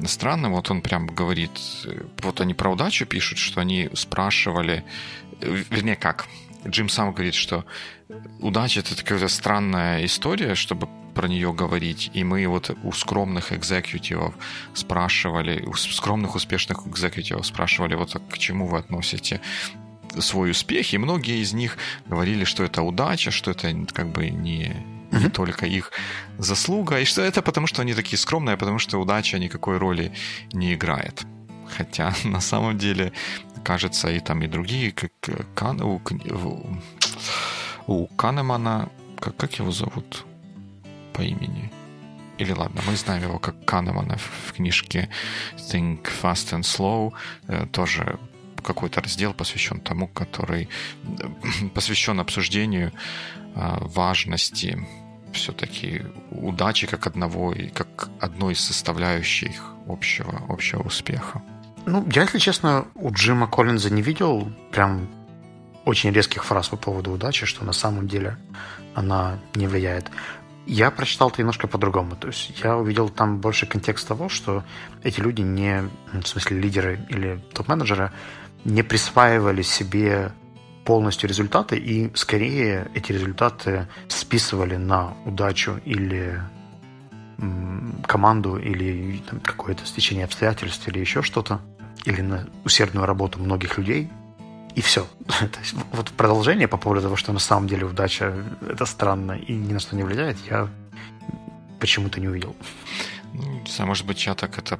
[0.06, 0.52] странным.
[0.52, 1.52] Вот он прям говорит,
[1.86, 4.84] э, вот они про удачу пишут, что они спрашивали,
[5.40, 6.26] э, вернее как,
[6.66, 7.64] Джим сам говорит, что
[8.40, 12.10] удача это какая-то странная история, чтобы про нее говорить.
[12.14, 14.34] И мы вот у скромных экзекутивов
[14.74, 19.40] спрашивали, у скромных успешных экзекутивов спрашивали, вот к чему вы относите
[20.18, 24.74] свой успех, и многие из них говорили, что это удача, что это как бы не,
[25.12, 25.30] не uh-huh.
[25.30, 25.92] только их
[26.38, 30.12] заслуга, и что это потому, что они такие скромные, а потому что удача никакой роли
[30.52, 31.24] не играет.
[31.76, 33.12] Хотя на самом деле
[33.64, 35.12] кажется, и там и другие, как
[35.54, 36.00] Кан, у,
[37.86, 40.24] у Канемана, как, как его зовут
[41.12, 41.70] по имени?
[42.38, 45.10] Или ладно, мы знаем его как Канемана в книжке
[45.56, 47.12] Think Fast and Slow,
[47.48, 48.18] э, тоже
[48.62, 50.68] какой-то раздел посвящен тому, который
[51.74, 52.92] посвящен обсуждению
[53.54, 54.86] э, важности
[55.32, 61.42] все-таки удачи как одного и как одной из составляющих общего, общего успеха.
[61.86, 65.08] Ну, я, если честно, у Джима Коллинза не видел прям
[65.84, 68.36] очень резких фраз по поводу удачи, что на самом деле
[68.94, 70.10] она не влияет.
[70.66, 72.16] Я прочитал это немножко по-другому.
[72.16, 74.62] То есть я увидел там больше контекст того, что
[75.02, 78.12] эти люди не, в смысле лидеры или топ-менеджеры,
[78.64, 80.32] не присваивали себе
[80.84, 86.40] полностью результаты и скорее эти результаты списывали на удачу или
[88.07, 91.61] команду или там, какое-то стечение обстоятельств или еще что-то,
[92.05, 94.11] или на усердную работу многих людей,
[94.74, 95.07] и все.
[95.26, 98.35] То есть, вот продолжение по поводу того, что на самом деле удача
[98.68, 100.68] это странно и ни на что не влияет, я
[101.79, 102.55] почему-то не увидел.
[103.33, 104.79] Ну, может быть, я так это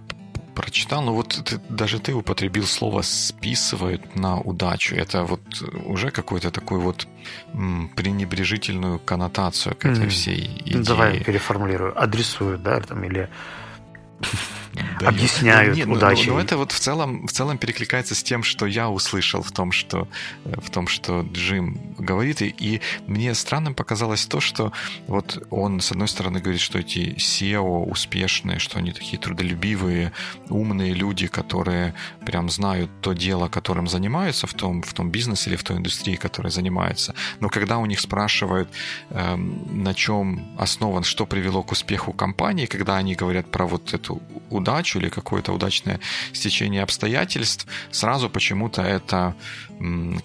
[0.61, 4.95] прочитал, но вот ты, даже ты употребил слово «списывают на удачу».
[4.95, 5.41] Это вот
[5.85, 7.07] уже какой-то такой вот
[7.97, 10.09] пренебрежительную коннотацию к этой mm.
[10.09, 10.83] всей идее.
[10.83, 11.93] Давай переформулирую.
[12.03, 13.29] Адресуют, да, там, или
[15.01, 16.29] да, объясняют нет, удачи.
[16.29, 19.51] Но, но это вот в целом, в целом перекликается с тем, что я услышал в
[19.51, 20.09] том, что,
[20.45, 22.43] в том, что Джим говорит.
[22.43, 24.73] И, и мне странным показалось то, что
[25.07, 30.13] вот он, с одной стороны, говорит, что эти SEO успешные, что они такие трудолюбивые,
[30.49, 35.57] умные люди, которые прям знают то дело, которым занимаются в том, в том бизнесе или
[35.57, 37.15] в той индустрии, которой занимаются.
[37.41, 38.69] Но когда у них спрашивают,
[39.11, 44.23] эм, на чем основан, что привело к успеху компании, когда они говорят про вот эту
[44.61, 46.01] удачу или какое-то удачное
[46.33, 49.35] стечение обстоятельств, сразу почему-то это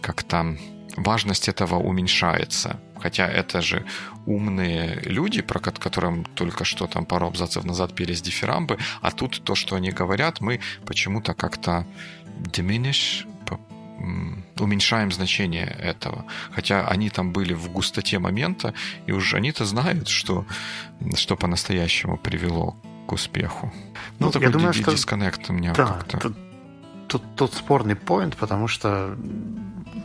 [0.02, 0.58] как-то
[0.98, 2.80] важность этого уменьшается.
[3.00, 3.86] Хотя это же
[4.26, 9.56] умные люди, про которым только что там пару абзацев назад пелись дифирамбы, а тут то,
[9.56, 11.86] что они говорят, мы почему-то как-то
[12.52, 13.26] diminish,
[14.60, 16.26] уменьшаем значение этого.
[16.52, 18.74] Хотя они там были в густоте момента,
[19.08, 20.46] и уже они-то знают, что,
[21.16, 23.72] что по-настоящему привело к успеху.
[24.20, 24.92] Ну, ну такой я думаю, что...
[24.92, 26.20] дисконнект у меня да, как-то.
[26.20, 26.38] Тут,
[27.08, 29.16] тут, тут спорный поинт, потому что,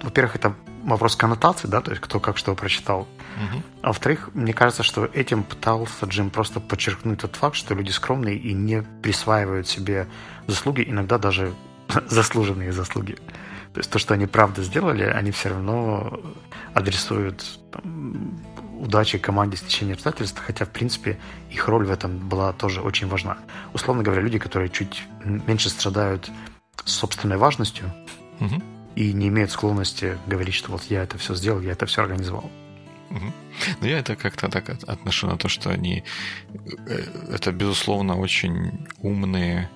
[0.03, 3.01] во-первых, это вопрос коннотации, да, то есть кто как что прочитал.
[3.01, 3.63] Угу.
[3.83, 8.37] А во-вторых, мне кажется, что этим пытался Джим просто подчеркнуть тот факт, что люди скромные
[8.37, 10.07] и не присваивают себе
[10.47, 11.55] заслуги, иногда даже
[12.09, 13.17] заслуженные заслуги.
[13.73, 16.21] То есть то, что они правда сделали, они все равно
[16.75, 18.41] адресуют там,
[18.81, 21.19] удачи команде с течением обстоятельств, хотя, в принципе,
[21.51, 23.39] их роль в этом была тоже очень важна.
[23.75, 26.31] Условно говоря, люди, которые чуть меньше страдают
[26.85, 27.93] собственной важностью
[28.41, 28.63] угу.
[28.97, 32.51] и не имеют склонности говорить, что вот я это все сделал, я это все организовал.
[33.11, 33.33] Угу.
[33.81, 36.05] Но я это как-то так отношу на то, что они
[36.87, 36.99] э,
[37.33, 39.69] это, безусловно, очень умные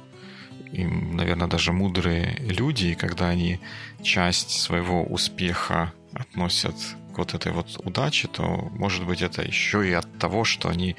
[0.73, 3.61] и, наверное, даже мудрые люди, и когда они
[4.03, 6.75] часть своего успеха относят
[7.19, 10.97] вот этой вот удаче, то, может быть, это еще и от того, что они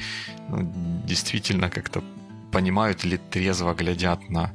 [0.49, 0.71] ну,
[1.06, 2.04] действительно как-то
[2.51, 4.51] понимают или трезво глядят на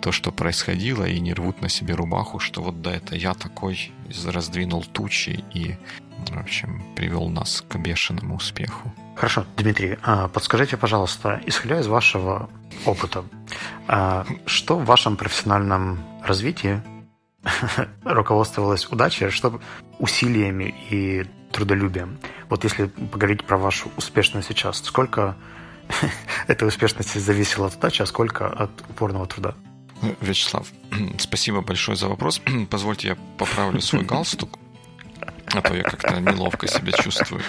[0.00, 3.92] то, что происходило, и не рвут на себе рубаху, что вот да, это я такой
[4.26, 5.76] раздвинул тучи и,
[6.30, 8.92] в общем, привел нас к бешеному успеху.
[9.16, 12.48] Хорошо, Дмитрий, а, подскажите, пожалуйста, исходя из вашего
[12.84, 13.24] опыта,
[13.86, 16.82] а, что в вашем профессиональном развитии
[18.04, 19.60] руководствовалось удачей, что
[19.98, 22.18] усилиями и трудолюбием.
[22.48, 25.36] Вот если поговорить про вашу успешность сейчас, сколько
[26.46, 29.54] этой успешности зависело от удачи, а сколько от упорного труда?
[30.20, 30.68] Вячеслав,
[31.18, 32.40] спасибо большое за вопрос.
[32.70, 34.58] Позвольте, я поправлю свой галстук,
[35.52, 37.42] а то я как-то неловко себя чувствую.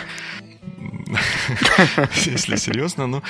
[2.26, 3.24] Если серьезно, ну,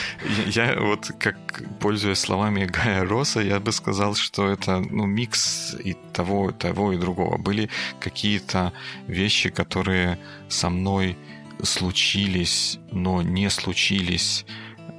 [0.48, 1.38] я, вот как
[1.80, 6.98] пользуясь словами Гая Роса, я бы сказал, что это ну, микс и того, того и
[6.98, 7.38] другого.
[7.38, 8.74] Были какие-то
[9.08, 10.18] вещи, которые
[10.50, 11.18] со мной
[11.64, 14.46] случились, но не случились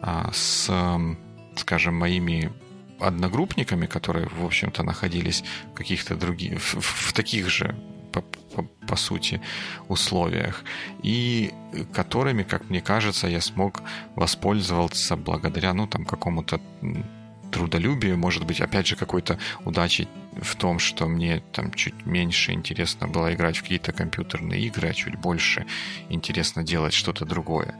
[0.03, 0.71] а, с,
[1.57, 2.53] скажем, моими
[3.01, 7.75] одногруппниками, которые, в общем-то, находились в каких-то других, в, в таких же
[8.23, 9.41] по, по сути,
[9.89, 10.65] условиях,
[11.03, 11.53] и
[11.93, 13.83] которыми, как мне кажется, я смог
[14.15, 16.61] воспользоваться благодаря, ну, там, какому-то
[17.51, 20.09] трудолюбию, может быть, опять же, какой-то удачи
[20.41, 24.95] в том, что мне там чуть меньше интересно было играть в какие-то компьютерные игры, а
[24.95, 25.67] чуть больше
[26.09, 27.79] интересно делать что-то другое.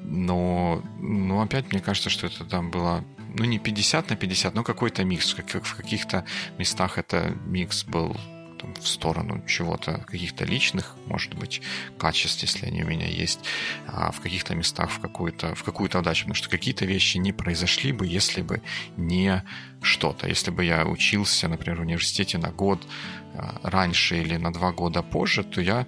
[0.00, 3.04] Но, ну, опять мне кажется, что это там было,
[3.38, 5.34] ну, не 50 на 50, но какой-то микс.
[5.34, 6.24] Как, в каких-то
[6.58, 8.16] местах это микс был
[8.64, 11.60] там, в сторону чего-то, каких-то личных, может быть,
[11.98, 13.40] качеств, если они у меня есть,
[13.86, 16.24] а в каких-то местах в какую-то, в какую-то удачу.
[16.24, 18.62] Потому что какие-то вещи не произошли бы, если бы
[18.96, 19.42] не
[19.82, 20.28] что-то.
[20.28, 22.86] Если бы я учился, например, в университете на год
[23.34, 25.86] а, раньше или на два года позже, то я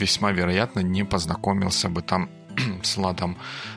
[0.00, 2.28] весьма вероятно не познакомился бы там
[2.82, 3.36] с Ладом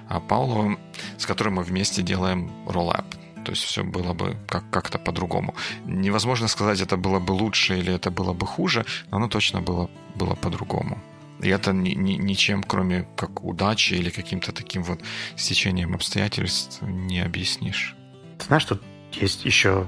[0.09, 0.79] а, Павловым,
[1.17, 3.26] с которым мы вместе делаем Rollup.
[3.47, 5.55] То есть все было бы как- как-то по-другому.
[5.85, 9.89] Невозможно сказать, это было бы лучше или это было бы хуже, но оно точно было,
[10.15, 10.97] было по-другому.
[11.43, 14.99] И это ни, ни, ничем, кроме как удачи или каким-то таким вот
[15.37, 17.95] стечением обстоятельств не объяснишь.
[18.37, 18.83] Ты знаешь, тут
[19.13, 19.87] есть еще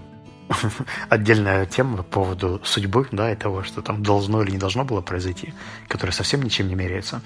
[1.09, 5.01] отдельная тема по поводу судьбы, да, и того, что там должно или не должно было
[5.01, 5.53] произойти,
[5.89, 7.21] которая совсем ничем не меряется.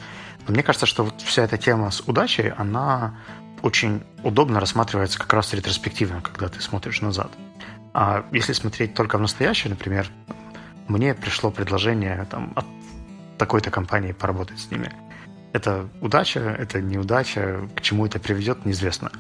[0.47, 3.19] Но мне кажется, что вот вся эта тема с удачей, она
[3.63, 7.31] очень удобно рассматривается как раз ретроспективно, когда ты смотришь назад.
[7.93, 10.07] А если смотреть только в настоящее, например,
[10.87, 12.65] мне пришло предложение там, от
[13.37, 14.91] такой-то компании поработать с ними.
[15.53, 19.11] Это удача, это неудача, к чему это приведет, неизвестно.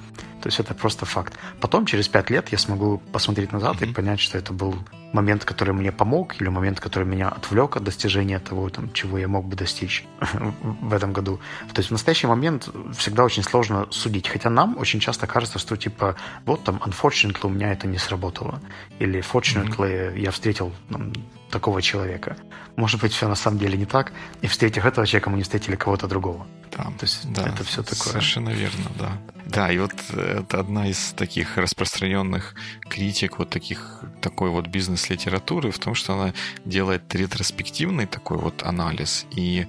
[0.41, 1.33] То есть это просто факт.
[1.61, 3.91] Потом, через пять лет, я смогу посмотреть назад mm-hmm.
[3.91, 4.75] и понять, что это был
[5.13, 9.27] момент, который мне помог, или момент, который меня отвлек от достижения того, там, чего я
[9.27, 10.05] мог бы достичь
[10.81, 11.39] в этом году.
[11.73, 14.27] То есть в настоящий момент всегда очень сложно судить.
[14.27, 18.59] Хотя нам очень часто кажется, что типа вот там, unfortunately, у меня это не сработало.
[18.99, 20.19] Или fortunately, mm-hmm.
[20.19, 21.13] я встретил там,
[21.53, 22.35] такого человека.
[22.75, 24.11] Может быть, все на самом деле не так,
[24.41, 26.47] и встретив этого человека, мы не встретили кого-то другого.
[26.75, 28.13] Да, То есть да, это все такое.
[28.13, 29.11] Совершенно верно, да.
[29.45, 32.55] Да, и вот это одна из таких распространенных
[32.89, 34.67] критик вот таких, такой вот
[35.03, 36.33] бизнес-литературы в том, что она
[36.65, 39.25] делает ретроспективный такой вот анализ.
[39.37, 39.65] И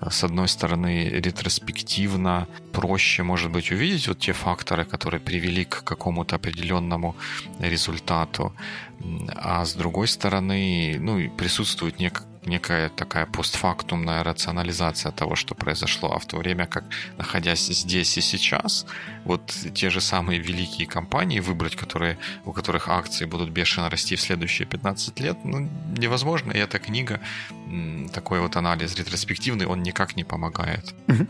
[0.00, 5.82] э, с одной стороны, ретроспективно проще, может быть, увидеть вот те факторы, которые привели к
[5.84, 7.14] какому-то определенному
[7.60, 8.52] результату.
[9.34, 16.12] А с другой стороны, ну, присутствует нек некая такая постфактумная рационализация того, что произошло.
[16.12, 16.84] А в то время как,
[17.18, 18.86] находясь здесь и сейчас,
[19.24, 24.20] вот те же самые великие компании выбрать, которые, у которых акции будут бешено расти в
[24.20, 26.52] следующие 15 лет, ну, невозможно.
[26.52, 27.20] И эта книга,
[28.12, 30.94] такой вот анализ ретроспективный, он никак не помогает.
[31.08, 31.26] Угу.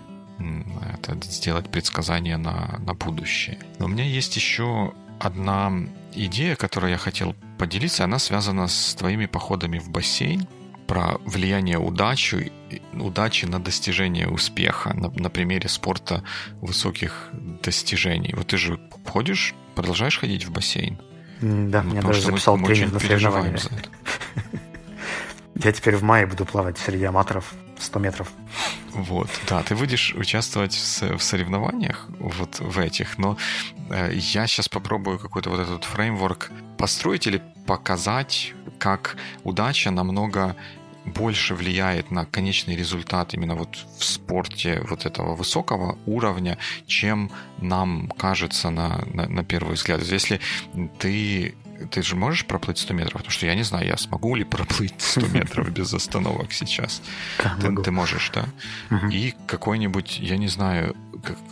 [0.93, 3.59] Это сделать предсказания на, на будущее.
[3.79, 5.73] Но у меня есть еще одна
[6.15, 10.47] идея, которую я хотел поделиться, она связана с твоими походами в бассейн
[10.87, 12.53] про влияние удачи,
[12.93, 16.23] удачи на достижение успеха на, на примере спорта
[16.61, 17.31] высоких
[17.63, 18.35] достижений.
[18.37, 20.99] Вот ты же ходишь, продолжаешь ходить в бассейн?
[21.41, 23.61] Да, ну, я даже записал мы, тренинг на соревнования.
[25.63, 28.31] Я теперь в мае буду плавать среди аматоров 100 метров.
[28.97, 33.37] Вот, да, ты будешь участвовать в, соревнованиях вот в этих, но
[33.91, 40.57] э, я сейчас попробую какой-то вот этот фреймворк построить или показать, как удача намного
[41.05, 48.09] больше влияет на конечный результат именно вот в спорте вот этого высокого уровня, чем нам
[48.17, 50.01] кажется на, на, на первый взгляд.
[50.03, 50.41] Если
[50.99, 51.55] ты
[51.91, 53.13] ты же можешь проплыть 100 метров?
[53.15, 57.03] Потому что я не знаю, я смогу ли проплыть 100 метров без остановок сейчас.
[57.61, 58.47] Ты, ты можешь, да?
[59.11, 60.97] И какой-нибудь, я не знаю,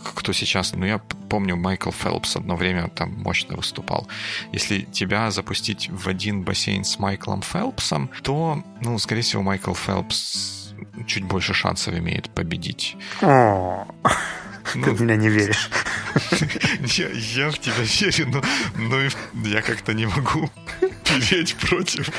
[0.03, 0.99] кто сейчас, ну я
[1.29, 4.07] помню, Майкл Фелпс одно время там мощно выступал.
[4.51, 10.73] Если тебя запустить в один бассейн с Майклом Фелпсом, то, ну, скорее всего, Майкл Фелпс
[11.07, 12.95] чуть больше шансов имеет победить.
[14.73, 15.69] Ну, Ты в меня не веришь.
[16.97, 18.41] Я, я в тебя верю, но,
[18.75, 20.49] но я как-то не могу
[21.03, 22.09] переть против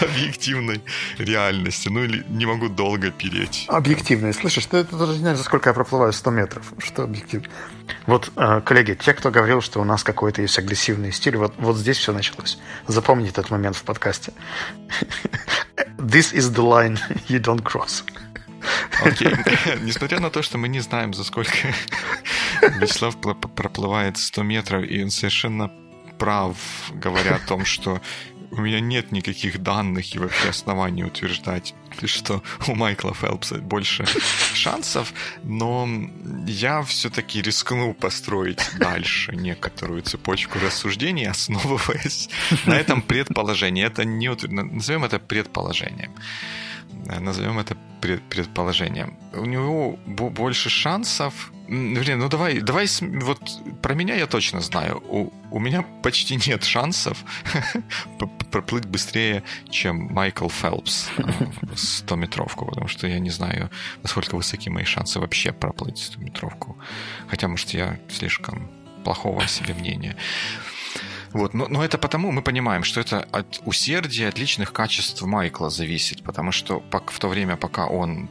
[0.00, 0.82] объективной
[1.18, 1.88] реальности.
[1.88, 3.66] Ну или не могу долго переть.
[3.68, 4.32] Объективно.
[4.32, 6.72] Слышишь, ты, ты даже не знаешь, за сколько я проплываю 100 метров.
[6.78, 7.48] Что объективно?
[8.06, 11.76] Вот, э, коллеги, те, кто говорил, что у нас какой-то есть агрессивный стиль, вот, вот
[11.76, 12.58] здесь все началось.
[12.86, 14.32] Запомните этот момент в подкасте.
[15.98, 16.98] This is the line
[17.28, 18.04] you don't cross.
[19.04, 19.32] Окей.
[19.82, 21.52] Несмотря на то, что мы не знаем, за сколько
[22.80, 25.70] Вячеслав проплывает 100 метров, и он совершенно
[26.18, 26.56] прав,
[26.92, 28.00] говоря о том, что
[28.52, 34.04] у меня нет никаких данных и вообще оснований утверждать, что у Майкла Фелпса больше
[34.54, 35.88] шансов, но
[36.46, 42.28] я все-таки рискну построить дальше некоторую цепочку рассуждений, основываясь
[42.66, 43.84] на этом предположении.
[43.84, 46.12] Это не назовем это предположением.
[47.06, 49.16] Назовем это предположением.
[49.32, 51.52] У него больше шансов.
[51.68, 53.40] Блин, ну давай, давай, вот
[53.80, 55.02] про меня я точно знаю.
[55.08, 57.24] У, у меня почти нет шансов
[58.50, 63.70] проплыть быстрее, чем Майкл Фелпс 100-метровку, потому что я не знаю,
[64.02, 66.76] насколько высоки мои шансы вообще проплыть 100-метровку.
[67.28, 68.70] Хотя, может, я слишком
[69.04, 70.16] плохого себе мнения.
[71.32, 75.70] Вот, но, но это потому, мы понимаем, что это от усердия, от личных качеств Майкла
[75.70, 78.28] зависит, потому что в то время, пока он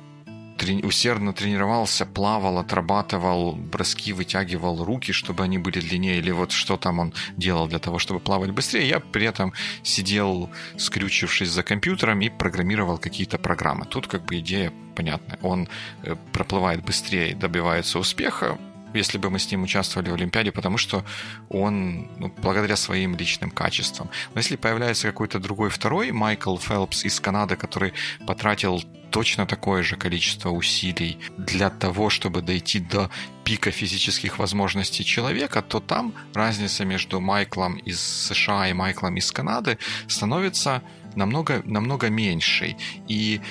[0.62, 6.78] трени- усердно тренировался, плавал, отрабатывал броски, вытягивал руки, чтобы они были длиннее, или вот что
[6.78, 12.22] там он делал для того, чтобы плавать быстрее, я при этом сидел, скрючившись за компьютером
[12.22, 13.86] и программировал какие-то программы.
[13.86, 15.40] Тут как бы идея понятная.
[15.42, 15.68] Он
[16.04, 18.58] э, проплывает быстрее, добивается успеха,
[18.94, 21.04] если бы мы с ним участвовали в Олимпиаде, потому что
[21.50, 24.10] он, ну, благодаря своим личным качествам.
[24.34, 27.94] Но если появляется какой-то другой второй Майкл Фелпс из Канады, который
[28.28, 28.82] потратил
[29.12, 33.10] точно такое же количество усилий для того, чтобы дойти до
[33.44, 39.78] пика физических возможностей человека, то там разница между Майклом из США и Майклом из Канады
[40.08, 40.82] становится
[41.16, 42.78] намного, намного меньшей.
[43.08, 43.42] И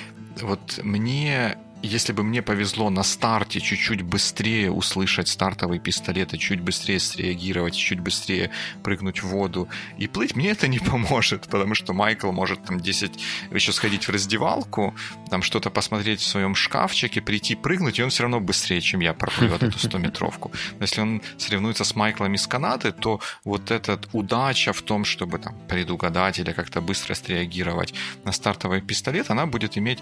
[0.41, 6.61] вот мне если бы мне повезло на старте чуть-чуть быстрее услышать стартовый пистолет и чуть
[6.61, 8.51] быстрее среагировать, чуть быстрее
[8.83, 9.67] прыгнуть в воду
[9.97, 13.11] и плыть, мне это не поможет, потому что Майкл может там 10
[13.51, 14.95] еще сходить в раздевалку,
[15.29, 19.13] там что-то посмотреть в своем шкафчике, прийти прыгнуть, и он все равно быстрее, чем я
[19.13, 20.51] проплывет эту 100-метровку.
[20.77, 25.39] Но если он соревнуется с Майклом из Канады, то вот эта удача в том, чтобы
[25.39, 29.99] там предугадать или как-то быстро среагировать на стартовый пистолет, она будет иметь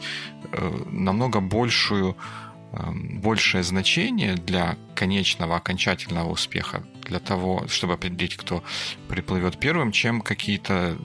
[0.51, 2.15] э, намного больше большую,
[2.73, 8.63] эм, большее значение для конечного, окончательного успеха, для того, чтобы определить, кто
[9.07, 10.97] приплывет первым, чем какие-то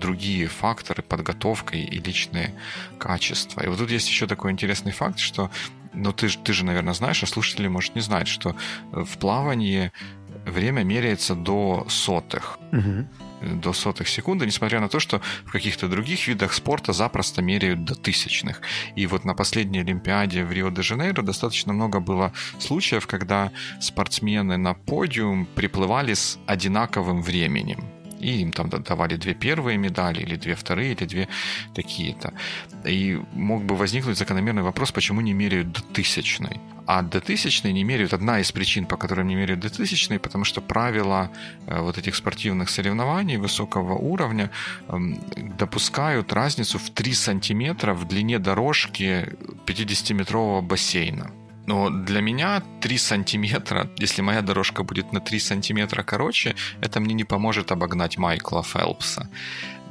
[0.00, 2.54] другие факторы, подготовка и личные
[2.98, 3.62] качества.
[3.64, 5.50] И вот тут есть еще такой интересный факт, что
[5.92, 8.54] ну ты, ты же, наверное, знаешь, а слушатели, может, не знают, что
[8.92, 9.90] в плавании
[10.46, 12.58] время меряется до сотых.
[12.72, 13.06] Угу
[13.42, 17.94] до сотых секунды, несмотря на то, что в каких-то других видах спорта запросто меряют до
[17.94, 18.60] тысячных.
[18.96, 25.46] И вот на последней Олимпиаде в Рио-де-Жанейро достаточно много было случаев, когда спортсмены на подиум
[25.46, 31.06] приплывали с одинаковым временем и им там давали две первые медали, или две вторые, или
[31.06, 31.28] две
[31.74, 32.32] такие-то.
[32.84, 36.60] И мог бы возникнуть закономерный вопрос, почему не меряют до тысячной.
[36.86, 40.44] А до тысячной не меряют, одна из причин, по которым не меряют до тысячной, потому
[40.44, 41.30] что правила
[41.66, 44.50] э, вот этих спортивных соревнований высокого уровня
[44.88, 45.20] эм,
[45.58, 49.28] допускают разницу в 3 сантиметра в длине дорожки
[49.66, 51.30] 50-метрового бассейна.
[51.66, 57.14] Но для меня 3 сантиметра, если моя дорожка будет на 3 сантиметра короче, это мне
[57.14, 59.28] не поможет обогнать Майкла Фелпса.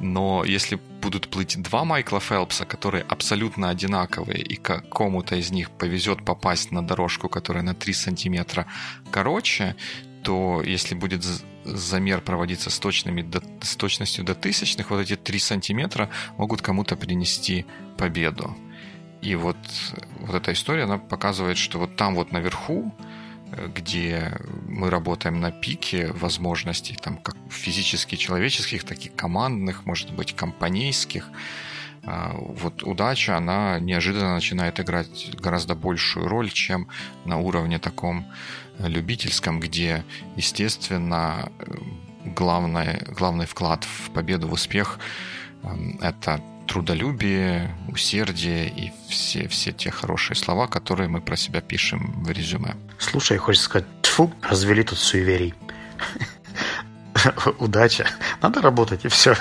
[0.00, 6.24] Но если будут плыть два Майкла Фелпса, которые абсолютно одинаковые, и какому-то из них повезет
[6.24, 8.66] попасть на дорожку, которая на 3 сантиметра
[9.10, 9.74] короче,
[10.22, 11.24] то если будет
[11.64, 13.28] замер проводиться с, точными,
[13.62, 17.64] с точностью до тысячных, вот эти 3 сантиметра могут кому-то принести
[17.96, 18.56] победу.
[19.22, 19.56] И вот,
[20.18, 22.92] вот эта история, она показывает, что вот там вот наверху,
[23.52, 24.36] э, где
[24.68, 31.30] мы работаем на пике возможностей, там как физически человеческих, так и командных, может быть, компанейских,
[32.04, 36.88] а, вот удача, она неожиданно начинает играть гораздо большую роль, чем
[37.24, 38.26] на уровне таком
[38.78, 40.04] любительском, где,
[40.36, 41.74] естественно, э,
[42.24, 44.98] главный, главный вклад в победу, в успех
[45.62, 52.22] эм,– это трудолюбие, усердие и все, все те хорошие слова, которые мы про себя пишем
[52.22, 52.76] в резюме.
[52.98, 55.54] Слушай, хочется сказать, тфу, развели тут суеверий.
[57.58, 58.06] удача.
[58.40, 59.36] Надо работать, и все.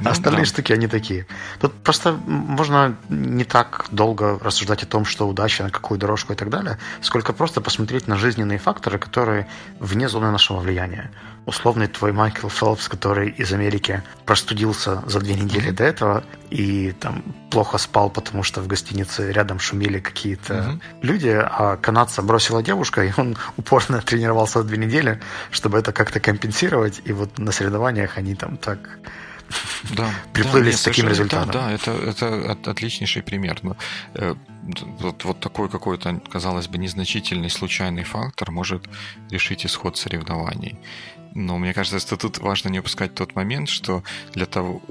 [0.00, 0.46] Ну, Остальные да.
[0.46, 1.26] штуки, они такие.
[1.60, 6.36] Тут просто можно не так долго рассуждать о том, что удача, на какую дорожку и
[6.36, 9.46] так далее, сколько просто посмотреть на жизненные факторы, которые
[9.80, 11.10] вне зоны нашего влияния.
[11.46, 17.22] Условный твой Майкл Фелпс, который из Америки простудился за две недели до этого и там
[17.50, 20.80] плохо спал, потому что в гостинице рядом шумели какие-то mm-hmm.
[21.02, 25.20] люди, а канадца бросила девушка, и он упорно тренировался две недели,
[25.50, 28.78] чтобы это как-то компенсировать и вот на соревнованиях они там так
[29.96, 31.50] да, приплыли да, с таким результатом.
[31.50, 33.58] Да, да это, это отличнейший пример.
[33.62, 33.76] Но,
[34.14, 34.34] э,
[35.00, 38.84] вот, вот такой какой-то, казалось бы, незначительный случайный фактор может
[39.30, 40.78] решить исход соревнований.
[41.34, 44.02] Но мне кажется, что тут важно не упускать тот момент, что
[44.34, 44.82] для того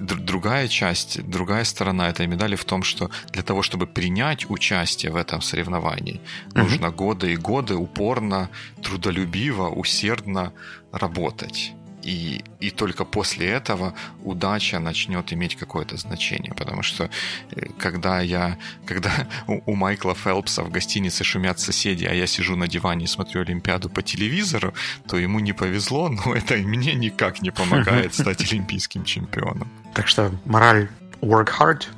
[0.00, 5.16] другая часть, другая сторона этой медали в том, что для того, чтобы принять участие в
[5.16, 6.60] этом соревновании, угу.
[6.60, 8.50] нужно годы и годы упорно,
[8.82, 10.52] трудолюбиво, усердно
[10.92, 11.72] работать
[12.08, 13.92] и, и только после этого
[14.24, 16.54] удача начнет иметь какое-то значение.
[16.54, 17.10] Потому что
[17.50, 18.56] э, когда я,
[18.86, 19.10] когда
[19.46, 23.42] у, у Майкла Фелпса в гостинице шумят соседи, а я сижу на диване и смотрю
[23.42, 24.72] Олимпиаду по телевизору,
[25.06, 29.68] то ему не повезло, но это и мне никак не помогает стать олимпийским чемпионом.
[29.92, 30.88] Так что мораль
[31.20, 31.88] work hard,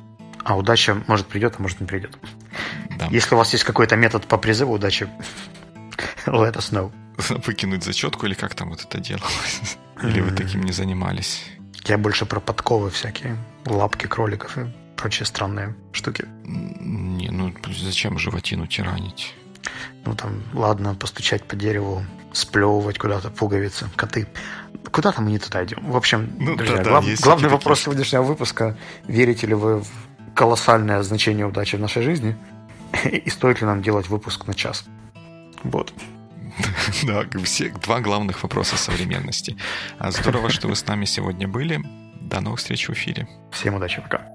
[0.43, 2.17] а удача может придет, а может не придет.
[2.97, 3.07] Да.
[3.11, 5.07] Если у вас есть какой-то метод по призыву удачи,
[6.25, 6.91] let us know.
[7.45, 9.77] Выкинуть зачетку или как там вот это делалось?
[10.03, 11.43] Или вы таким не занимались?
[11.85, 16.25] Я больше про подковы всякие, лапки кроликов и прочие странные штуки.
[16.43, 19.35] Не, ну зачем животину тиранить?
[20.05, 24.27] Ну там, ладно, постучать по дереву, сплевывать куда-то пуговицы, коты.
[24.91, 25.91] Куда там мы не туда идем?
[25.91, 27.85] В общем, ну, друзья, да, глав, да, главный вопрос такие...
[27.85, 28.77] сегодняшнего выпуска.
[29.07, 29.89] Верите ли вы в
[30.35, 32.35] колоссальное значение удачи в нашей жизни?
[33.05, 34.85] И стоит ли нам делать выпуск на час?
[35.63, 35.93] Вот.
[37.03, 39.57] Да, все два главных вопроса современности.
[39.97, 41.81] А здорово, что вы с нами сегодня были.
[42.21, 43.27] До новых встреч в эфире.
[43.51, 44.30] Всем удачи, пока.